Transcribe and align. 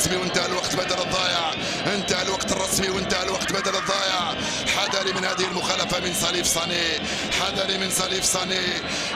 الرسمي 0.00 0.16
وانتهى 0.16 0.46
الوقت 0.46 0.76
بدل 0.76 1.02
الضايع 1.02 1.52
انتهى 1.94 2.22
الوقت 2.22 2.52
الرسمي 2.52 2.88
وانتهى 2.88 3.22
الوقت 3.22 3.52
بدل 3.52 3.76
الضايع 3.76 4.34
حذري 4.76 5.12
من 5.12 5.24
هذه 5.24 5.44
المخالفة 5.44 6.00
من 6.00 6.14
سليف 6.14 6.46
صاني 6.46 7.00
حذري 7.40 7.78
من 7.78 7.90
سليف 7.90 8.24
صاني 8.24 8.66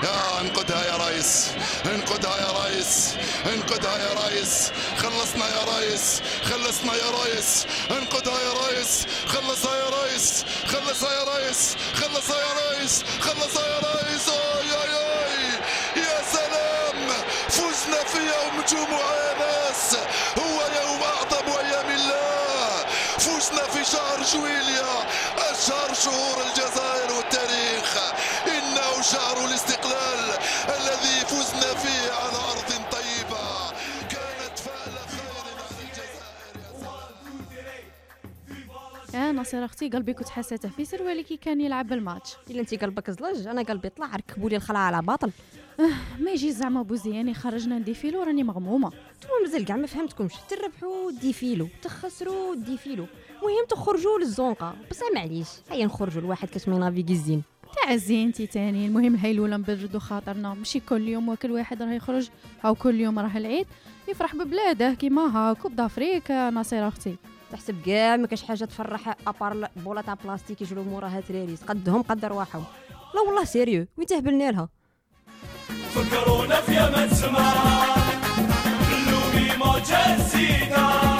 يا 0.02 0.40
انقذها 0.40 0.84
يا 0.86 0.96
ريس 1.06 1.46
انقذها 1.86 2.36
يا 2.36 2.64
ريس 2.64 3.14
انقذها 3.54 3.98
يا 3.98 4.28
ريس 4.28 4.70
خلصنا 4.98 5.46
يا 5.48 5.64
ريس 5.78 6.20
خلصنا 6.44 6.94
يا 6.94 7.10
ريس 7.24 7.66
انقذها 7.90 8.40
يا 8.40 8.52
ريس 8.68 9.06
خلصها 9.26 9.76
يا 9.76 9.88
ريس 9.88 10.44
خلصها 10.66 11.12
يا 11.12 11.24
ريس 11.24 11.76
خلصها 11.94 12.40
يا 12.40 12.78
ريس 12.80 13.04
خلصها 13.20 13.66
يا 13.66 13.78
ريس 13.78 14.28
اوي 14.28 14.72
اوي 14.72 15.44
يا 15.96 16.18
سلام 16.32 17.08
فزنا 17.48 18.04
في 18.04 18.18
يوم 18.18 18.64
جمعة 18.68 19.14
يا 19.14 19.34
ناس 19.38 19.96
شهر 23.92 24.22
جويليا 24.32 24.94
أشهر 25.38 25.94
شهور 25.94 26.36
الجزائر 26.46 27.12
والتاريخ. 27.16 27.98
إنه 28.46 29.02
شهر 29.02 29.46
الاستقلال 29.48 30.20
الذي 30.68 31.16
فزنا 31.26 31.74
فيه 31.74 32.12
على 32.12 32.38
أرض 32.52 32.70
طيبة. 32.92 33.70
كانت 34.10 34.58
فعل 34.58 34.94
خير 35.08 35.32
على 35.38 35.50
الجزائر. 35.80 36.54
يا 39.14 39.32
ناصر 39.32 39.64
أختي 39.64 39.88
قلبي 39.88 40.12
كنت 40.14 40.28
حاسته 40.28 40.68
في 40.68 40.84
سروالي 40.84 41.22
كي 41.22 41.36
كان 41.36 41.60
يلعب 41.60 41.92
الماتش. 41.92 42.30
إلا 42.50 42.60
انت 42.60 42.74
قلبك 42.74 43.10
زلج 43.10 43.46
أنا 43.46 43.62
قلبي 43.62 43.88
طلع 43.88 44.16
ركبوا 44.16 44.50
لي 44.50 44.56
الخلعه 44.56 44.80
على 44.80 45.02
باطل. 45.02 45.30
ما 46.18 46.30
يجي 46.30 46.52
زعما 46.52 46.82
بوزياني 46.82 47.34
خرجنا 47.34 47.78
نديفيلو 47.78 48.22
راني 48.22 48.42
مغمومة. 48.42 48.88
نتوما 48.88 49.40
مازال 49.42 49.64
كاع 49.64 49.76
ما 49.76 49.86
فهمتكمش 49.86 50.32
تربحوا 50.48 51.10
ديفيلو 51.10 51.68
تخسروا 51.82 52.54
ديفيلو. 52.54 53.06
المهم 53.44 53.66
تخرجوا 53.68 54.18
للزونقة. 54.18 54.74
بصح 54.90 55.06
معليش 55.14 55.48
هيا 55.70 55.86
نخرجوا 55.86 56.22
الواحد 56.22 56.48
كاش 56.48 56.68
ما 56.68 56.76
ينافيكي 56.76 57.12
الزين 57.12 57.42
تاع 57.74 57.96
زينتي 57.96 58.46
تاني. 58.46 58.86
المهم 58.86 59.16
هيلولا 59.16 59.56
نبردو 59.56 59.98
خاطرنا 59.98 60.54
ماشي 60.54 60.80
كل 60.80 61.08
يوم 61.08 61.28
وكل 61.28 61.50
واحد 61.50 61.82
راه 61.82 61.92
يخرج 61.92 62.28
أو 62.64 62.74
كل 62.74 63.00
يوم 63.00 63.18
راه 63.18 63.36
العيد 63.36 63.66
يفرح 64.08 64.36
ببلاده. 64.36 64.94
كيما 64.94 65.22
ها 65.22 65.52
كوب 65.52 65.76
دافريكا 65.76 66.50
ناصر 66.50 66.88
أختي. 66.88 67.16
تحسب 67.52 67.82
كاع 67.86 68.16
ما 68.16 68.26
كاش 68.26 68.42
حاجة 68.42 68.64
تفرح 68.64 69.16
ابار 69.26 69.68
بولا 69.76 70.02
تاع 70.02 70.14
بلاستيك 70.14 70.62
يجرو 70.62 70.82
موراها 70.82 71.20
تراريس. 71.20 71.62
قدهم 71.62 72.02
قد 72.02 72.24
رواحهم 72.24 72.64
لا 73.14 73.20
والله 73.20 73.44
سيريو 73.44 73.86
وين 73.96 74.06
تهبلنا 74.06 74.50
لها؟ 74.50 74.68
فكرونا 75.94 76.60
في 76.60 76.72
يمن 76.72 77.08
سمار 77.08 77.98
اللومي 78.92 79.56
ما 79.58 79.78
جسيدار 79.78 81.13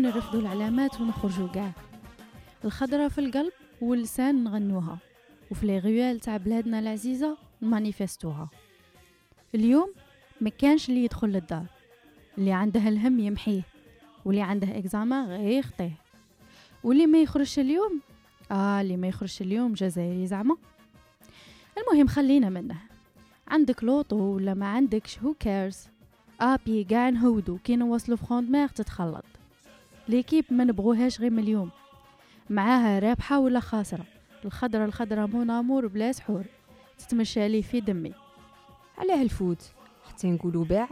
نرفدوا 0.00 0.40
العلامات 0.40 1.00
ونخرجوا 1.00 1.48
كاع. 1.48 1.72
الخضرة 2.64 3.08
في 3.08 3.18
القلب 3.20 3.52
واللسان 3.80 4.44
نغنوها 4.44 4.98
وفي 5.50 5.66
لي 5.66 5.78
غيال 5.78 6.20
تاع 6.20 6.36
بلادنا 6.36 6.78
العزيزة 6.78 7.36
نمانيفستوها 7.62 8.48
اليوم 9.54 9.92
ما 10.40 10.50
كانش 10.50 10.88
اللي 10.88 11.04
يدخل 11.04 11.28
للدار. 11.28 11.66
اللي 12.38 12.52
عنده 12.52 12.88
الهم 12.88 13.18
يمحيه 13.20 13.62
واللي 14.24 14.42
عنده 14.42 14.78
إكزامان 14.78 15.26
غير 15.26 15.58
يخطيه. 15.58 15.92
واللي 16.84 17.06
ما 17.06 17.22
يخرجش 17.22 17.58
اليوم؟ 17.58 18.00
آه 18.50 18.80
اللي 18.80 18.96
ما 18.96 19.08
يخرجش 19.08 19.42
اليوم 19.42 19.72
جزائري 19.72 20.26
زعما. 20.26 20.56
المهم 21.78 22.06
خلينا 22.06 22.48
منه. 22.48 22.76
عندك 23.48 23.84
لوطو 23.84 24.16
ولا 24.16 24.54
ما 24.54 24.66
عندكش؟ 24.66 25.18
هو 25.18 25.34
كيرز 25.34 25.78
ابي 26.40 26.84
كاع 26.84 27.08
نهودو 27.08 27.58
كي 27.58 27.76
نوصلو 27.76 28.16
فخوند 28.16 28.50
مير 28.50 28.68
تتخلط. 28.68 29.24
ليكيب 30.10 30.44
ما 30.50 30.64
نبغوهاش 30.64 31.20
غير 31.20 31.30
من 31.30 31.38
اليوم 31.38 31.70
معاها 32.50 32.98
رابحة 32.98 33.40
ولا 33.40 33.60
خاسرة. 33.60 34.04
الخضرة 34.44 34.84
الخضرة 34.84 35.26
مون 35.26 35.50
امور 35.50 35.86
بلا 35.86 36.12
سحور 36.12 36.44
تتمشى 36.98 37.48
لي 37.48 37.62
في 37.62 37.80
دمي. 37.80 38.12
علاه 38.98 39.22
الفوت. 39.22 39.70
حتى 40.08 40.30
نقولوا 40.30 40.64
باع. 40.64 40.88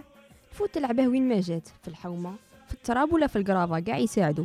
الفوت 0.50 0.74
تلعبه 0.74 1.08
وين 1.08 1.28
ما 1.28 1.40
جات. 1.40 1.68
في 1.82 1.88
الحومة 1.88 2.34
في 2.66 2.74
التراب 2.74 3.12
ولا 3.12 3.26
في 3.26 3.36
القرافه 3.36 3.80
كاع 3.80 3.98
يساعدوا 3.98 4.44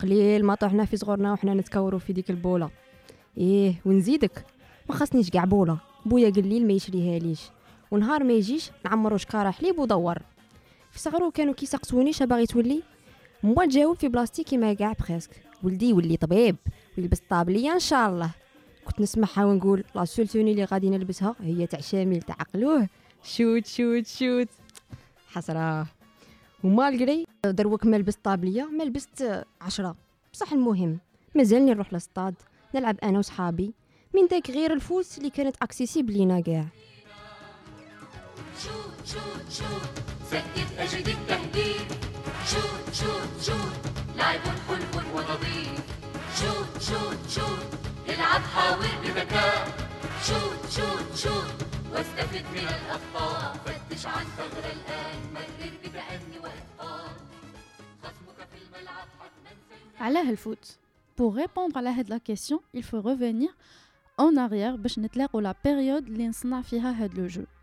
قليل 0.00 0.44
ما 0.44 0.54
طحنا 0.54 0.84
في 0.84 0.96
صغرنا 0.96 1.32
وحنا 1.32 1.54
نتكوروا 1.54 1.98
في 1.98 2.12
ديك 2.12 2.30
البولة. 2.30 2.70
إيه 3.38 3.74
ونزيدك. 3.84 4.44
ما 4.88 4.94
خاصنيش 4.94 5.30
كاع 5.30 5.44
بولة. 5.44 5.78
بويا 6.06 6.30
لي 6.30 6.60
ما 6.60 6.72
يشريها 6.72 7.18
ليش. 7.18 7.40
ونهار 7.90 8.24
ما 8.24 8.32
يجيش 8.32 8.70
نعمرو 8.84 9.16
شكارة 9.16 9.50
حليب 9.50 9.78
ودور. 9.78 10.18
في 10.90 10.98
صغرو 10.98 11.30
كانوا 11.30 11.54
كيسقسوني 11.54 12.12
شا 12.12 12.24
باغي 12.24 12.46
تولي. 12.46 12.82
موا 13.42 13.66
جاوب 13.66 13.96
في 13.96 14.08
بلاصتي 14.08 14.44
كيما 14.44 14.74
كاع 14.74 14.92
بريسك. 14.92 15.30
ولدي 15.62 15.88
يولي 15.88 16.16
طبيب 16.16 16.56
ويلبس 16.98 17.22
طابلية 17.30 17.72
إن 17.72 17.78
شاء 17.78 18.10
الله. 18.10 18.30
كنت 18.84 19.00
نسمعها 19.00 19.44
ونقول 19.44 19.84
لا 19.94 20.04
سول 20.04 20.28
توني 20.28 20.50
اللي 20.50 20.64
غادي 20.64 20.90
نلبسها 20.90 21.36
هي 21.40 21.66
تاع 21.66 21.80
شامل 21.80 22.22
تاع 22.22 22.36
عقلوه 22.40 22.88
شوت 23.24 23.66
شوت 23.66 24.06
شوت. 24.06 24.48
حسرة. 25.28 25.86
ومالغري 26.64 27.26
دروك 27.44 27.86
ما 27.86 27.96
لبست 27.96 28.18
طابلية 28.24 28.64
ما 28.64 28.82
لبست 28.82 29.44
عشرة. 29.60 29.96
بصح 30.32 30.52
المهم 30.52 30.98
مازالني 31.34 31.70
نروح 31.70 31.92
للصطاد 31.92 32.34
نلعب 32.74 32.96
أنا 33.02 33.18
وصحابي. 33.18 33.74
من 34.14 34.26
داك 34.26 34.50
غير 34.50 34.72
الفوت 34.72 35.18
اللي 35.18 35.30
كانت 35.30 35.56
اكسيسيبل 35.62 36.12
لينا 36.12 36.40
كاع. 36.40 36.66
شوت 38.62 39.06
شوت 39.06 39.50
شوت 39.50 40.02
سدد 40.30 40.78
أجد 40.78 41.08
التهديد. 41.08 42.09
شوت 42.50 42.94
شوت 43.00 43.32
شوت 43.46 43.74
حلو 44.18 44.90
شوت 46.40 46.82
شوت 46.82 47.28
شوت 47.28 47.70
العب 48.08 48.40
حاول 48.40 48.86
بذكاء. 49.04 49.68
شوت 50.26 50.70
شوت 50.70 51.16
شوت 51.16 51.54
واستفد 51.92 52.44
من 52.54 52.66
الأخطاء. 52.68 53.54
فتش 53.64 54.06
عن 54.06 54.26
الآن. 54.58 55.18
مرر 55.34 55.72
بتأني 55.84 56.38
وإتقان. 56.42 57.16
خصمك 58.02 58.48
في 58.52 58.58
الملعب 58.62 59.08
حتما 59.20 60.06
علاه 60.06 60.30
الفوت 60.30 60.76
Pour 61.16 61.34
répondre 61.34 61.76
à 61.76 61.92
هاد 61.98 62.08
la 62.08 62.18
question, 62.20 62.60
il 62.74 62.82
faut 62.82 63.00
revenir 63.02 63.50
en 64.18 64.36
arrière 64.36 64.76
باش 64.76 64.98
نتلاقوا 64.98 65.42
la 65.42 65.54
période 65.54 66.06
اللي 66.06 66.28
نصنع 66.28 66.62
فيها 66.62 67.04
هاد 67.04 67.14
le 67.14 67.32
jeu. 67.34 67.59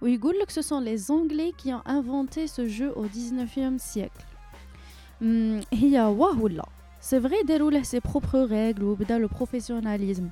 ويقول 0.00 0.38
لك 0.38 0.50
ce 0.50 0.62
sont 0.62 0.80
les 0.80 1.10
Anglais 1.10 1.52
qui 1.56 1.72
ont 1.72 1.82
inventé 1.86 2.46
ce 2.46 2.68
jeu 2.68 2.92
au 2.96 3.06
19e 3.06 3.78
siècle. 3.78 4.24
Hmm, 5.20 5.62
هي 5.72 6.00
واه 6.00 6.40
ولا 6.40 6.68
سي 7.00 7.20
فري 7.20 7.42
داروا 7.42 7.70
له 7.70 7.82
ses 7.82 8.00
propres 8.00 8.48
règles 8.48 8.82
وبدا 8.82 9.18
le 9.18 9.28
professionnalisme. 9.28 10.28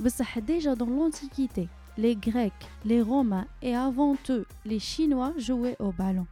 بصح 0.00 0.38
déjà 0.38 0.74
dans 0.74 0.86
l'Antiquité, 0.86 1.68
les 1.98 2.16
Grecs, 2.16 2.64
les 2.84 3.02
Romains 3.02 3.46
et 3.62 3.76
avant 3.76 4.16
eux, 4.30 4.46
les 4.64 4.78
Chinois 4.80 5.32
jouaient 5.36 5.76
au 5.78 5.92
ballon. 5.92 6.26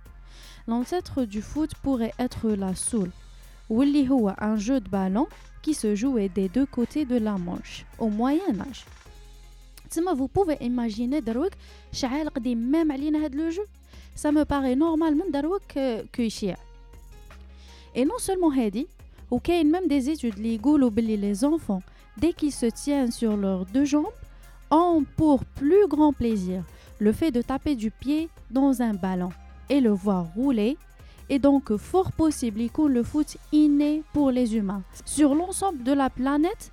L'ancêtre 0.66 1.25
du 1.25 1.43
foot 1.43 1.71
pourrait 1.83 2.15
être 2.19 2.49
la 2.50 2.75
soule, 2.75 3.12
واللي 3.71 4.09
هو 4.10 4.34
un 4.38 4.56
jeu 4.56 4.81
de 4.81 4.88
ballon 4.88 5.27
qui 5.62 5.75
se 5.75 5.94
jouait 5.94 6.28
des 6.28 6.49
deux 6.49 6.66
côtés 6.66 7.05
de 7.05 7.16
la 7.16 7.38
Manche 7.38 7.87
au 7.99 8.09
Moyen 8.09 8.60
Âge. 8.60 8.84
تسمى 9.91 10.15
vous 10.15 10.28
pouvez 10.28 10.56
imaginer 10.60 11.21
دروك 11.21 11.53
شعال 11.93 12.28
قديم 12.28 12.59
مام 12.59 12.93
علينا 12.93 13.25
هاد 13.25 13.34
لو 13.34 13.49
جو 13.49 13.65
ça 14.16 14.31
me 14.33 14.44
paraît 14.44 14.77
normal 14.77 15.12
من 15.12 15.31
دروك 15.33 15.78
آه، 15.78 16.05
كو 16.15 16.22
يشيع 16.22 16.57
et 17.97 18.04
non 18.04 18.19
seulement 18.19 18.59
هادي 18.59 18.86
وكاين 19.30 19.72
même 19.77 19.89
des 19.89 20.09
études 20.09 20.36
اللي 20.36 20.54
يقولوا 20.54 20.91
باللي 20.91 21.34
les 21.34 21.45
enfants 21.45 21.83
dès 22.21 22.33
qu'ils 22.33 22.53
se 22.53 22.66
tiennent 22.66 23.13
sur 23.13 23.36
leurs 23.36 23.65
deux 23.66 23.84
jambes 23.84 24.19
ont 24.71 25.04
pour 25.16 25.45
plus 25.45 25.86
grand 25.89 26.13
plaisir 26.13 26.63
le 26.98 27.13
fait 27.13 27.30
de 27.30 27.42
taper 27.42 27.74
du 27.74 27.91
pied 27.91 28.28
dans 28.51 28.83
un 28.83 28.95
ballon 28.95 29.33
et 29.69 29.80
le 29.80 29.91
voir 29.91 30.27
rouler 30.36 30.77
et 31.30 31.39
donc 31.39 31.77
fort 31.77 32.13
possible 32.13 32.60
يكون 32.60 32.92
le 32.95 33.03
foot 33.03 33.36
inné 33.53 34.03
pour 34.13 34.30
les 34.30 34.57
humains 34.57 34.83
sur 35.04 35.34
l'ensemble 35.34 35.83
de 35.83 35.92
la 35.92 36.10
planète 36.10 36.72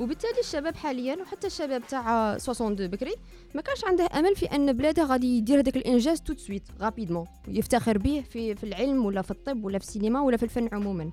وبالتالي 0.00 0.40
الشباب 0.40 0.76
حاليا 0.76 1.16
وحتى 1.22 1.46
الشباب 1.46 1.82
تاع 1.88 2.36
62 2.36 2.86
بكري 2.88 3.14
ما 3.54 3.62
كانش 3.62 3.84
عنده 3.84 4.08
أمل 4.14 4.36
في 4.36 4.46
أن 4.46 4.72
بلاده 4.72 5.04
غادي 5.04 5.38
يدير 5.38 5.60
هذاك 5.60 5.76
الإنجاز 5.76 6.20
تو 6.20 6.34
سويت 6.36 6.62
غابيدمون 6.80 7.26
يفتخر 7.48 7.98
به 7.98 8.24
في 8.30 8.54
في 8.54 8.64
العلم 8.64 9.04
ولا 9.06 9.22
في 9.22 9.30
الطب 9.30 9.64
ولا 9.64 9.78
في 9.78 9.84
السينما 9.84 10.20
ولا 10.22 10.36
في 10.36 10.42
الفن 10.42 10.68
عموما. 10.72 11.10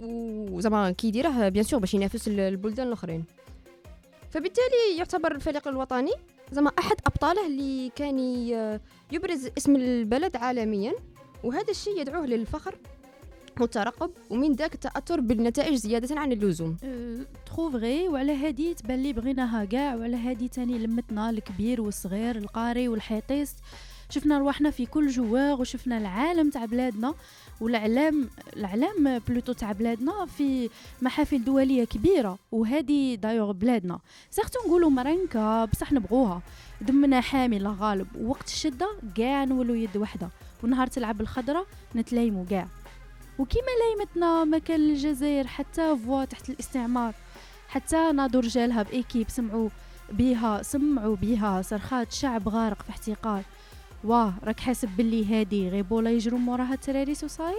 وزعما 0.00 0.90
كيديره 0.90 1.48
بيان 1.48 1.64
سور 1.64 1.80
باش 1.80 1.94
ينافس 1.94 2.28
ال- 2.28 2.40
البلدان 2.40 2.86
الأخرين. 2.88 3.24
فبالتالي 4.30 4.96
يعتبر 4.98 5.32
الفريق 5.34 5.68
الوطني 5.68 6.12
زعما 6.52 6.70
أحد 6.78 6.96
أبطاله 7.06 7.46
اللي 7.46 7.90
كان 7.96 8.18
يبرز 9.12 9.48
اسم 9.58 9.76
البلد 9.76 10.36
عالميا 10.36 10.92
وهذا 11.44 11.70
الشيء 11.70 12.00
يدعوه 12.00 12.26
للفخر. 12.26 12.78
والترقب 13.60 14.10
ومن 14.30 14.52
ذاك 14.52 14.74
التأثر 14.74 15.20
بالنتائج 15.20 15.74
زيادة 15.74 16.20
عن 16.20 16.32
اللزوم. 16.32 16.76
ترو 17.46 17.70
فغي 17.70 18.08
وعلى 18.08 18.32
هادي 18.46 18.74
تبان 18.74 19.02
لي 19.02 19.12
بغيناها 19.12 19.64
كاع 19.64 19.94
وعلى 19.94 20.16
هادي 20.16 20.48
تاني 20.48 20.78
لمتنا 20.78 21.30
الكبير 21.30 21.80
والصغير 21.80 22.36
القاري 22.36 22.88
والحيطيس 22.88 23.54
شفنا 24.10 24.38
رواحنا 24.38 24.70
في 24.70 24.86
كل 24.86 25.08
جوار 25.08 25.60
وشفنا 25.60 25.98
العالم 25.98 26.50
تاع 26.50 26.64
بلادنا 26.64 27.14
والاعلام 27.60 28.28
الاعلام 28.56 29.18
بلوتو 29.28 29.52
تاع 29.52 29.72
بلادنا 29.72 30.26
في 30.26 30.70
محافل 31.02 31.44
دولية 31.44 31.84
كبيرة 31.84 32.38
وهذه 32.52 33.14
دايوغ 33.14 33.52
بلادنا. 33.52 33.98
سيغتو 34.30 34.58
نقولوا 34.66 34.90
مرنكة 34.90 35.64
بصح 35.64 35.92
نبغوها. 35.92 36.42
دمنا 36.80 37.20
حامي 37.20 37.58
لا 37.58 37.76
غالب. 37.80 38.06
وقت 38.20 38.46
الشدة 38.46 38.88
كاع 39.16 39.44
نولو 39.44 39.74
يد 39.74 39.96
وحدة. 39.96 40.28
ونهار 40.62 40.86
تلعب 40.86 41.20
الخضرة 41.20 41.66
نتلايمو 41.96 42.44
كاع 42.50 42.68
وكيما 43.38 43.66
لايمتنا 43.80 44.44
ما 44.44 44.58
كان 44.58 44.80
الجزائر 44.80 45.46
حتى 45.46 45.96
فوا 45.96 46.24
تحت 46.24 46.50
الاستعمار 46.50 47.14
حتى 47.68 48.12
ناضوا 48.12 48.40
رجالها 48.40 48.82
بإيكيب 48.82 49.30
سمعوا 49.30 49.68
بيها 50.12 50.62
سمعوا 50.62 51.16
بيها 51.16 51.62
صرخات 51.62 52.12
شعب 52.12 52.48
غارق 52.48 52.82
في 52.82 52.90
احتقار. 52.90 53.42
واه 54.04 54.34
راك 54.44 54.60
حاسب 54.60 54.88
باللي 54.96 55.26
هادي 55.26 55.68
غيبولا 55.68 56.10
يجروا 56.10 56.38
موراها 56.38 56.74
التراريس 56.74 57.24
وصاي 57.24 57.54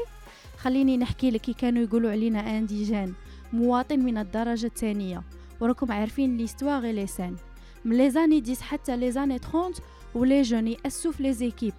خليني 0.58 0.98
نحكي 0.98 1.32
لك 1.32 1.42
كي 1.42 1.54
كانوا 1.54 1.84
يقولوا 1.84 2.12
علينا 2.12 2.58
انديجان 2.58 3.14
مواطن 3.54 4.00
من 4.00 4.18
الدرجة 4.18 4.66
الثانية. 4.66 5.24
وراكم 5.62 5.92
عارفين 5.92 6.38
ليستواغ 6.38 6.82
غي 6.82 6.94
لسان 6.94 7.36
من 7.86 7.98
لي 7.98 8.10
زاني 8.10 8.44
10 8.50 8.64
حتى 8.64 8.98
لي 8.98 9.12
زاني 9.12 9.38
30 9.38 9.74
ولي 10.16 10.42
جون 10.42 10.68
يأسوا 10.68 11.12
في 11.12 11.24
لي 11.24 11.34
زيكيب. 11.34 11.74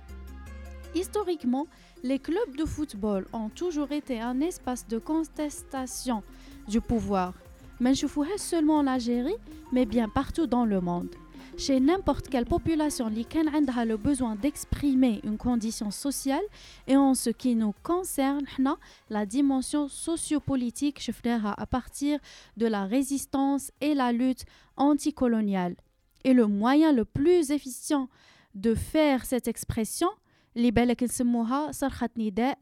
Historiquement, 0.96 1.66
les 2.02 2.18
clubs 2.18 2.56
de 2.56 2.64
football 2.64 3.26
ont 3.32 3.48
toujours 3.48 3.90
été 3.92 4.20
un 4.20 4.40
espace 4.40 4.86
de 4.86 4.98
contestation 4.98 6.22
du 6.68 6.80
pouvoir. 6.80 7.34
Mais 7.80 7.94
je 7.94 8.06
seulement 8.36 8.78
en 8.78 8.86
Algérie, 8.86 9.36
mais 9.72 9.86
bien 9.86 10.08
partout 10.08 10.46
dans 10.46 10.64
le 10.64 10.80
monde. 10.80 11.14
Chez 11.56 11.80
n'importe 11.80 12.28
quelle 12.28 12.44
population, 12.44 13.08
l'ICANN 13.08 13.68
a 13.76 13.84
le 13.84 13.96
besoin 13.96 14.36
d'exprimer 14.36 15.20
une 15.24 15.38
condition 15.38 15.90
sociale 15.90 16.44
et 16.86 16.96
en 16.96 17.14
ce 17.14 17.30
qui 17.30 17.56
nous 17.56 17.74
concerne, 17.82 18.44
hein, 18.64 18.78
la 19.10 19.26
dimension 19.26 19.88
sociopolitique, 19.88 21.02
je 21.02 21.10
ferai 21.10 21.36
à 21.44 21.66
partir 21.66 22.20
de 22.56 22.66
la 22.66 22.84
résistance 22.84 23.72
et 23.80 23.94
la 23.94 24.12
lutte 24.12 24.44
anticoloniale. 24.76 25.74
Et 26.22 26.32
le 26.32 26.46
moyen 26.46 26.92
le 26.92 27.04
plus 27.04 27.50
efficient 27.50 28.08
de 28.54 28.76
faire 28.76 29.24
cette 29.24 29.48
expression, 29.48 30.10
اللي 30.55 30.71
بالك 30.71 31.03
نسموها 31.03 31.71
صرخة 31.71 32.09
نداء 32.17 32.59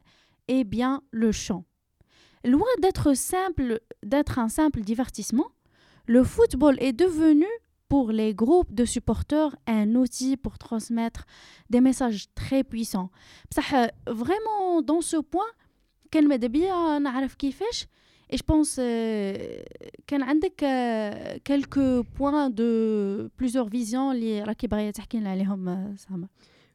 et 0.48 0.64
bien 0.64 1.02
le 1.12 1.30
chant. 1.32 1.64
Loin 2.44 2.72
d'être 2.80 3.14
simple, 3.14 3.80
d'être 4.02 4.38
un 4.38 4.48
simple 4.48 4.80
divertissement, 4.80 5.50
le 6.06 6.24
football 6.24 6.76
est 6.80 6.92
devenu 6.92 7.46
pour 7.88 8.10
les 8.10 8.34
groupes 8.34 8.74
de 8.74 8.84
supporters 8.84 9.54
un 9.66 9.94
outil 9.94 10.36
pour 10.36 10.58
transmettre 10.58 11.26
des 11.70 11.80
messages 11.80 12.26
très 12.34 12.64
puissants. 12.64 13.10
بصح 13.50 13.74
vraiment 14.08 14.82
dans 14.82 15.00
ce 15.00 15.16
point 15.16 15.52
كان 16.10 16.28
ماذا 16.28 16.46
بيا 16.46 16.98
نعرف 16.98 17.34
كيفاش 17.34 17.86
et 18.32 18.36
je 18.36 18.42
pense 18.42 18.78
euh, 18.78 19.62
كان 20.06 20.22
عندك 20.22 20.64
euh, 20.64 21.38
quelques 21.44 22.06
points 22.18 22.50
de 22.50 23.30
plusieurs 23.36 23.68
visions 23.68 24.10
اللي 24.12 24.42
راكي 24.42 24.66
باغيه 24.66 24.90
تحكي 24.90 25.18
لنا 25.18 25.30
عليهم 25.30 25.68
آه، 25.68 25.94
سما 25.96 26.28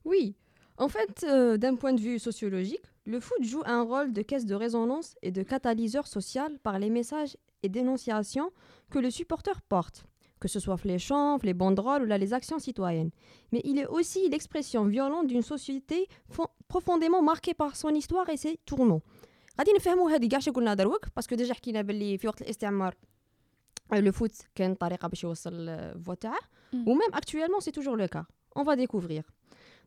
Oui, 0.08 0.32
en 0.78 0.90
fait, 0.96 1.16
euh, 1.24 1.58
d'un 1.58 1.76
point 1.76 1.94
de 1.94 2.02
vue 2.08 2.20
sociologique, 2.20 2.86
le 3.06 3.20
foot 3.20 3.42
joue 3.52 3.64
un 3.66 3.82
rôle 3.92 4.14
de 4.14 4.22
caisse 4.22 4.46
de 4.46 4.54
résonance 4.56 5.16
et 5.26 5.32
de 5.32 5.42
catalyseur 5.54 6.06
social 6.18 6.50
par 6.60 6.76
les 6.84 6.90
messages 7.00 7.36
et 7.64 7.70
dénonciations 7.70 8.50
que 8.92 9.00
le 9.00 9.10
supporter 9.10 9.58
porte, 9.74 9.98
que 10.42 10.48
ce 10.54 10.60
soit 10.60 10.78
les 10.92 11.00
chants, 11.08 11.38
les 11.50 11.56
banderoles 11.62 12.04
ou 12.04 12.06
là, 12.06 12.18
les 12.18 12.32
actions 12.40 12.60
citoyennes. 12.60 13.12
Mais 13.52 13.62
il 13.70 13.76
est 13.80 13.88
aussi 13.98 14.22
l'expression 14.30 14.82
violente 14.86 15.28
d'une 15.32 15.42
société 15.42 16.08
fo- 16.36 16.52
profondément 16.68 17.22
marquée 17.32 17.56
par 17.64 17.76
son 17.76 17.90
histoire 18.02 18.28
et 18.30 18.38
ses 18.38 18.58
tournants. 18.66 19.02
غادي 19.60 19.72
نفهموا 19.74 20.12
هذه 20.12 20.28
كاع 20.30 20.40
شو 20.40 20.52
قلنا 20.52 20.74
دروك 20.74 21.06
باسكو 21.16 21.36
ديجا 21.36 21.54
حكينا 21.54 21.82
باللي 21.82 22.18
في 22.18 22.28
وقت 22.28 22.42
الاستعمار 22.42 22.96
آه، 23.94 24.00
لو 24.00 24.12
فوت 24.12 24.32
كان 24.56 24.76
طريقه 24.76 25.08
باش 25.08 25.24
يوصل 25.24 25.70
الفوا 25.70 26.14
تاعه 26.14 26.40
Mm. 26.74 26.86
ou 26.90 26.94
même 27.02 27.14
actuellement 27.22 27.62
c'est 27.66 27.72
toujours 27.80 27.96
le 28.04 28.08
cas 28.16 28.26
on 28.60 28.64
va 28.64 28.76
découvrir 28.76 29.24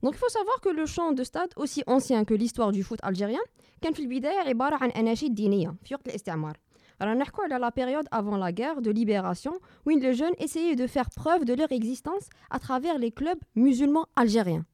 donc 0.02 0.12
il 0.16 0.18
faut 0.18 0.28
savoir 0.38 0.60
que 0.64 0.68
le 0.80 0.86
chant 0.86 1.12
de 1.12 1.24
stade 1.24 1.52
aussi 1.56 1.80
ancien 1.86 2.24
que 2.24 2.34
l'histoire 2.34 2.72
du 2.72 2.82
foot 2.82 3.00
algérien 3.02 3.44
كان 3.82 3.92
في 3.92 4.00
البداية 4.02 4.38
عبارة 4.38 4.76
عن 4.76 4.90
أناشيد 4.90 5.34
دينية 5.34 5.74
في 5.84 5.94
وقت 5.94 6.08
الاستعمار 6.08 6.56
رانا 7.02 7.14
نحكوا 7.14 7.44
على 7.44 7.58
la 7.66 7.70
période 7.70 8.06
avant 8.12 8.36
la 8.36 8.52
guerre 8.52 8.80
de 8.82 8.90
libération 8.90 9.52
où 9.86 9.90
les 9.90 10.14
jeunes 10.14 10.34
essayaient 10.38 10.76
de 10.76 10.86
faire 10.86 11.08
preuve 11.10 11.44
de 11.44 11.54
leur 11.54 11.72
existence 11.72 12.28
à 12.50 12.58
travers 12.58 12.98
les 12.98 13.10
clubs 13.10 13.38
musulmans 13.56 14.06
algériens 14.16 14.64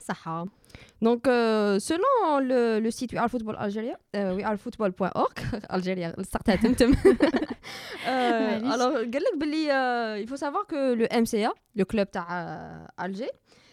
صحة 0.00 0.44
donc 1.02 1.26
euh, 1.28 1.78
selon 1.78 2.38
le, 2.40 2.80
le 2.80 2.90
site 2.90 3.12
We 3.12 3.20
Are 3.22 3.28
Football 3.30 3.56
Algérien 3.58 3.96
euh, 4.16 4.34
wearefootball.org 4.36 5.34
Algérie 5.70 6.22
سقطها 6.22 6.56
تمتم 6.56 6.92
Euh, 8.06 8.08
معليش. 8.62 8.72
alors 8.74 8.96
قال 8.96 9.22
لك 9.22 9.36
باللي 9.38 9.68
euh, 9.68 10.24
il 10.24 10.28
faut 10.28 10.36
savoir 10.36 10.66
que 10.66 10.94
le 10.94 11.06
MCA 11.22 11.52
le 11.76 11.84
club 11.84 12.10
تاع 12.10 12.26
euh, 12.28 13.04
Alger 13.04 13.30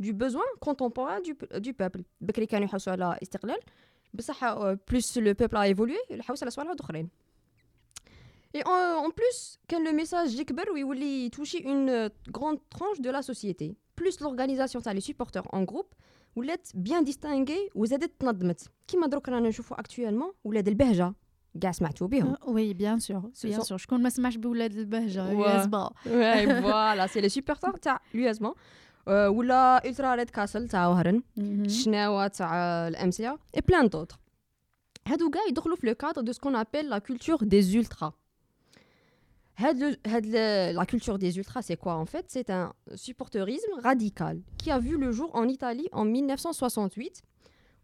du 0.00 0.12
besoin 0.12 0.44
contemporain 0.60 1.20
du, 1.20 1.34
du 1.60 1.72
peuple 1.72 2.02
بكري 2.20 2.46
كانوا 2.46 2.66
يحوسوا 2.66 2.92
على 2.92 3.18
استقلال 3.22 3.58
بصح 4.14 4.44
euh, 4.54 4.76
plus 4.90 5.16
le 5.20 5.34
peuple 5.34 5.56
a 5.56 5.68
évolué 5.74 6.10
الحوس 6.10 6.42
على 6.42 6.50
صوالح 6.50 6.68
واحد 6.68 6.80
اخرين 6.80 7.08
Et 8.56 8.62
en, 8.64 9.04
en 9.06 9.10
plus, 9.10 9.58
quand 9.70 9.82
le 9.84 9.92
message 9.92 10.40
يكبر 10.40 10.70
ويولي 10.70 11.30
toucher 11.30 11.60
une 11.62 11.90
euh, 11.90 12.08
grande 12.30 12.58
tranche 12.70 13.00
de 13.00 13.10
la 13.10 13.22
société. 13.22 13.76
Plus 14.00 14.20
l'organisation 14.20 14.80
تاع 14.80 14.94
les 14.94 15.00
supporters 15.10 15.54
en 15.54 15.62
groupe 15.64 15.94
ولات 16.36 16.68
bien 16.74 17.02
distinguée 17.02 17.70
وزادت 17.74 18.10
تنظمت. 18.20 18.68
كيما 18.88 19.06
دروك 19.06 19.28
رانا 19.28 19.48
نشوفوا 19.48 19.76
actuellement 19.76 20.32
ولاد 20.44 20.68
البهجة 20.68 21.14
كاع 21.60 21.72
سمعتوا 21.72 22.06
بهم. 22.06 22.36
وي 22.46 22.74
بيان 22.74 22.98
سور 23.00 23.30
Ce 23.34 23.42
بيان 23.46 23.60
sont- 23.60 23.64
سور 23.64 23.78
شكون 23.78 24.02
ما 24.02 24.08
سمعش 24.10 24.36
بولاد 24.36 24.72
البهجه 24.76 25.28
Ouais. 25.28 25.48
ياسبا 25.48 25.90
Ouais, 26.06 26.46
voilà, 26.62 27.08
c'est 27.08 27.20
les 27.20 27.40
supporters 27.40 27.78
تاع 27.82 28.00
l'USMA. 28.14 28.46
Euh, 28.48 28.52
ولا 29.08 29.82
Ultra 29.84 30.16
Red 30.24 30.30
Castle 30.30 30.70
تاع 30.70 30.86
وهرن. 30.88 31.22
الشناوة 31.38 32.26
تاع 32.26 32.54
الام 32.88 33.10
سي 33.10 33.30
et 33.32 33.60
plein 33.60 33.84
d'autres. 33.84 34.16
هادو 35.06 35.30
كاع 35.30 35.42
يدخلوا 35.48 35.76
في 35.76 35.90
le 35.90 35.94
cadre 35.94 36.22
de 36.22 36.32
ce 36.32 36.38
qu'on 36.40 36.54
appelle 36.54 36.88
la 36.88 37.00
culture 37.00 37.38
des 37.44 37.74
ultras. 37.76 38.12
هاد 39.56 39.78
le- 39.94 39.98
هاد 40.10 40.24
le- 40.26 40.72
la 40.80 40.86
culture 40.86 41.18
des 41.18 41.36
ultras, 41.38 41.62
c'est 41.62 41.76
quoi 41.76 41.94
en 41.94 42.06
fait 42.06 42.26
C'est 42.28 42.50
un 42.50 42.72
supporterisme 42.94 43.72
radical 43.88 44.36
qui 44.62 44.70
a 44.70 44.78
vu 44.78 44.96
le 45.04 45.10
jour 45.12 45.30
en 45.34 45.48
Italie 45.48 45.88
en 45.92 46.04
1968 46.04 47.22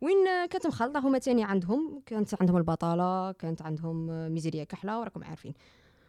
وين 0.01 0.17
كانت 0.51 0.67
مخلطة 0.67 1.01
هما 1.01 1.19
تاني 1.19 1.45
عندهم 1.45 2.03
كانت 2.07 2.35
عندهم 2.41 2.57
البطالة 2.57 3.33
كانت 3.33 3.63
عندهم 3.63 4.07
ميزيريا 4.33 4.65
كحلة 4.65 5.01
وراكم 5.01 5.25
عارفين 5.25 5.55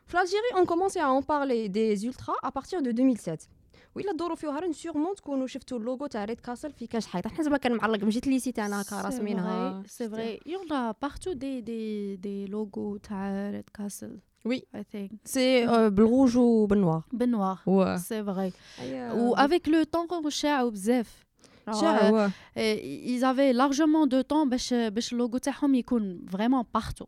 في 0.07 0.17
l'Algérie 0.17 0.59
on 0.62 0.65
commençait 0.65 1.00
à 1.00 1.09
en 1.09 1.21
parler 1.21 1.69
des 1.69 2.05
ultras 2.05 2.33
à 2.43 2.51
partir 2.51 2.81
de 2.81 2.91
2007 2.91 3.50
وإلا 3.95 4.12
دوروا 4.12 4.35
في 4.35 4.47
هرن 4.47 4.74
سيغمون 4.74 5.15
تكونوا 5.15 5.47
شفتوا 5.47 5.77
اللوغو 5.77 6.07
تاع 6.07 6.25
ريد 6.25 6.39
كاسل 6.39 6.71
في 6.71 6.88
كاش 6.88 7.07
حيط 7.07 7.27
حنا 7.27 7.43
زعما 7.43 7.57
كان 7.57 7.75
معلق 7.75 8.03
من 8.03 8.09
جهه 8.09 8.21
الليسي 8.25 8.51
تاعنا 8.51 8.81
هكا 8.81 9.01
راسمينها 9.01 9.83
C'est 9.88 10.07
vrai. 10.07 10.39
Il 10.45 10.51
y 10.51 10.55
en 10.55 10.75
a 10.75 10.93
partout 10.93 11.35
des, 11.35 11.62
des, 11.62 12.17
des 12.17 12.47
logos 12.51 13.00
تاع 13.03 13.51
Red 13.51 13.69
Castle. 13.81 14.19
Oui. 14.47 14.62
I 14.75 14.83
think. 14.95 15.12
سي 15.25 15.67
بالروج 15.89 16.38
وبالنوار 16.38 17.03
Benoît. 17.13 17.67
و 17.67 17.97
C'est 17.97 18.25
vrai. 18.25 18.53
أيا. 18.79 19.13
وافيك 19.13 19.69
لو 19.69 19.83
طون 19.83 20.29
شاعوا 20.29 20.69
بزاف. 20.69 21.25
Alors, 21.69 21.81
شاع 21.81 22.00
euh, 22.00 22.03
هو 22.03 22.29
euh, 22.29 22.59
ils 23.15 23.24
avaient 23.24 23.53
largement 23.53 24.07
de 24.07 24.21
temps 24.21 24.50
باش 24.50 24.74
باش 24.74 25.13
اللوغو 25.13 25.38
تاعهم 25.38 25.75
يكون 25.75 26.25
vraiment 26.31 26.79
partout. 26.81 27.07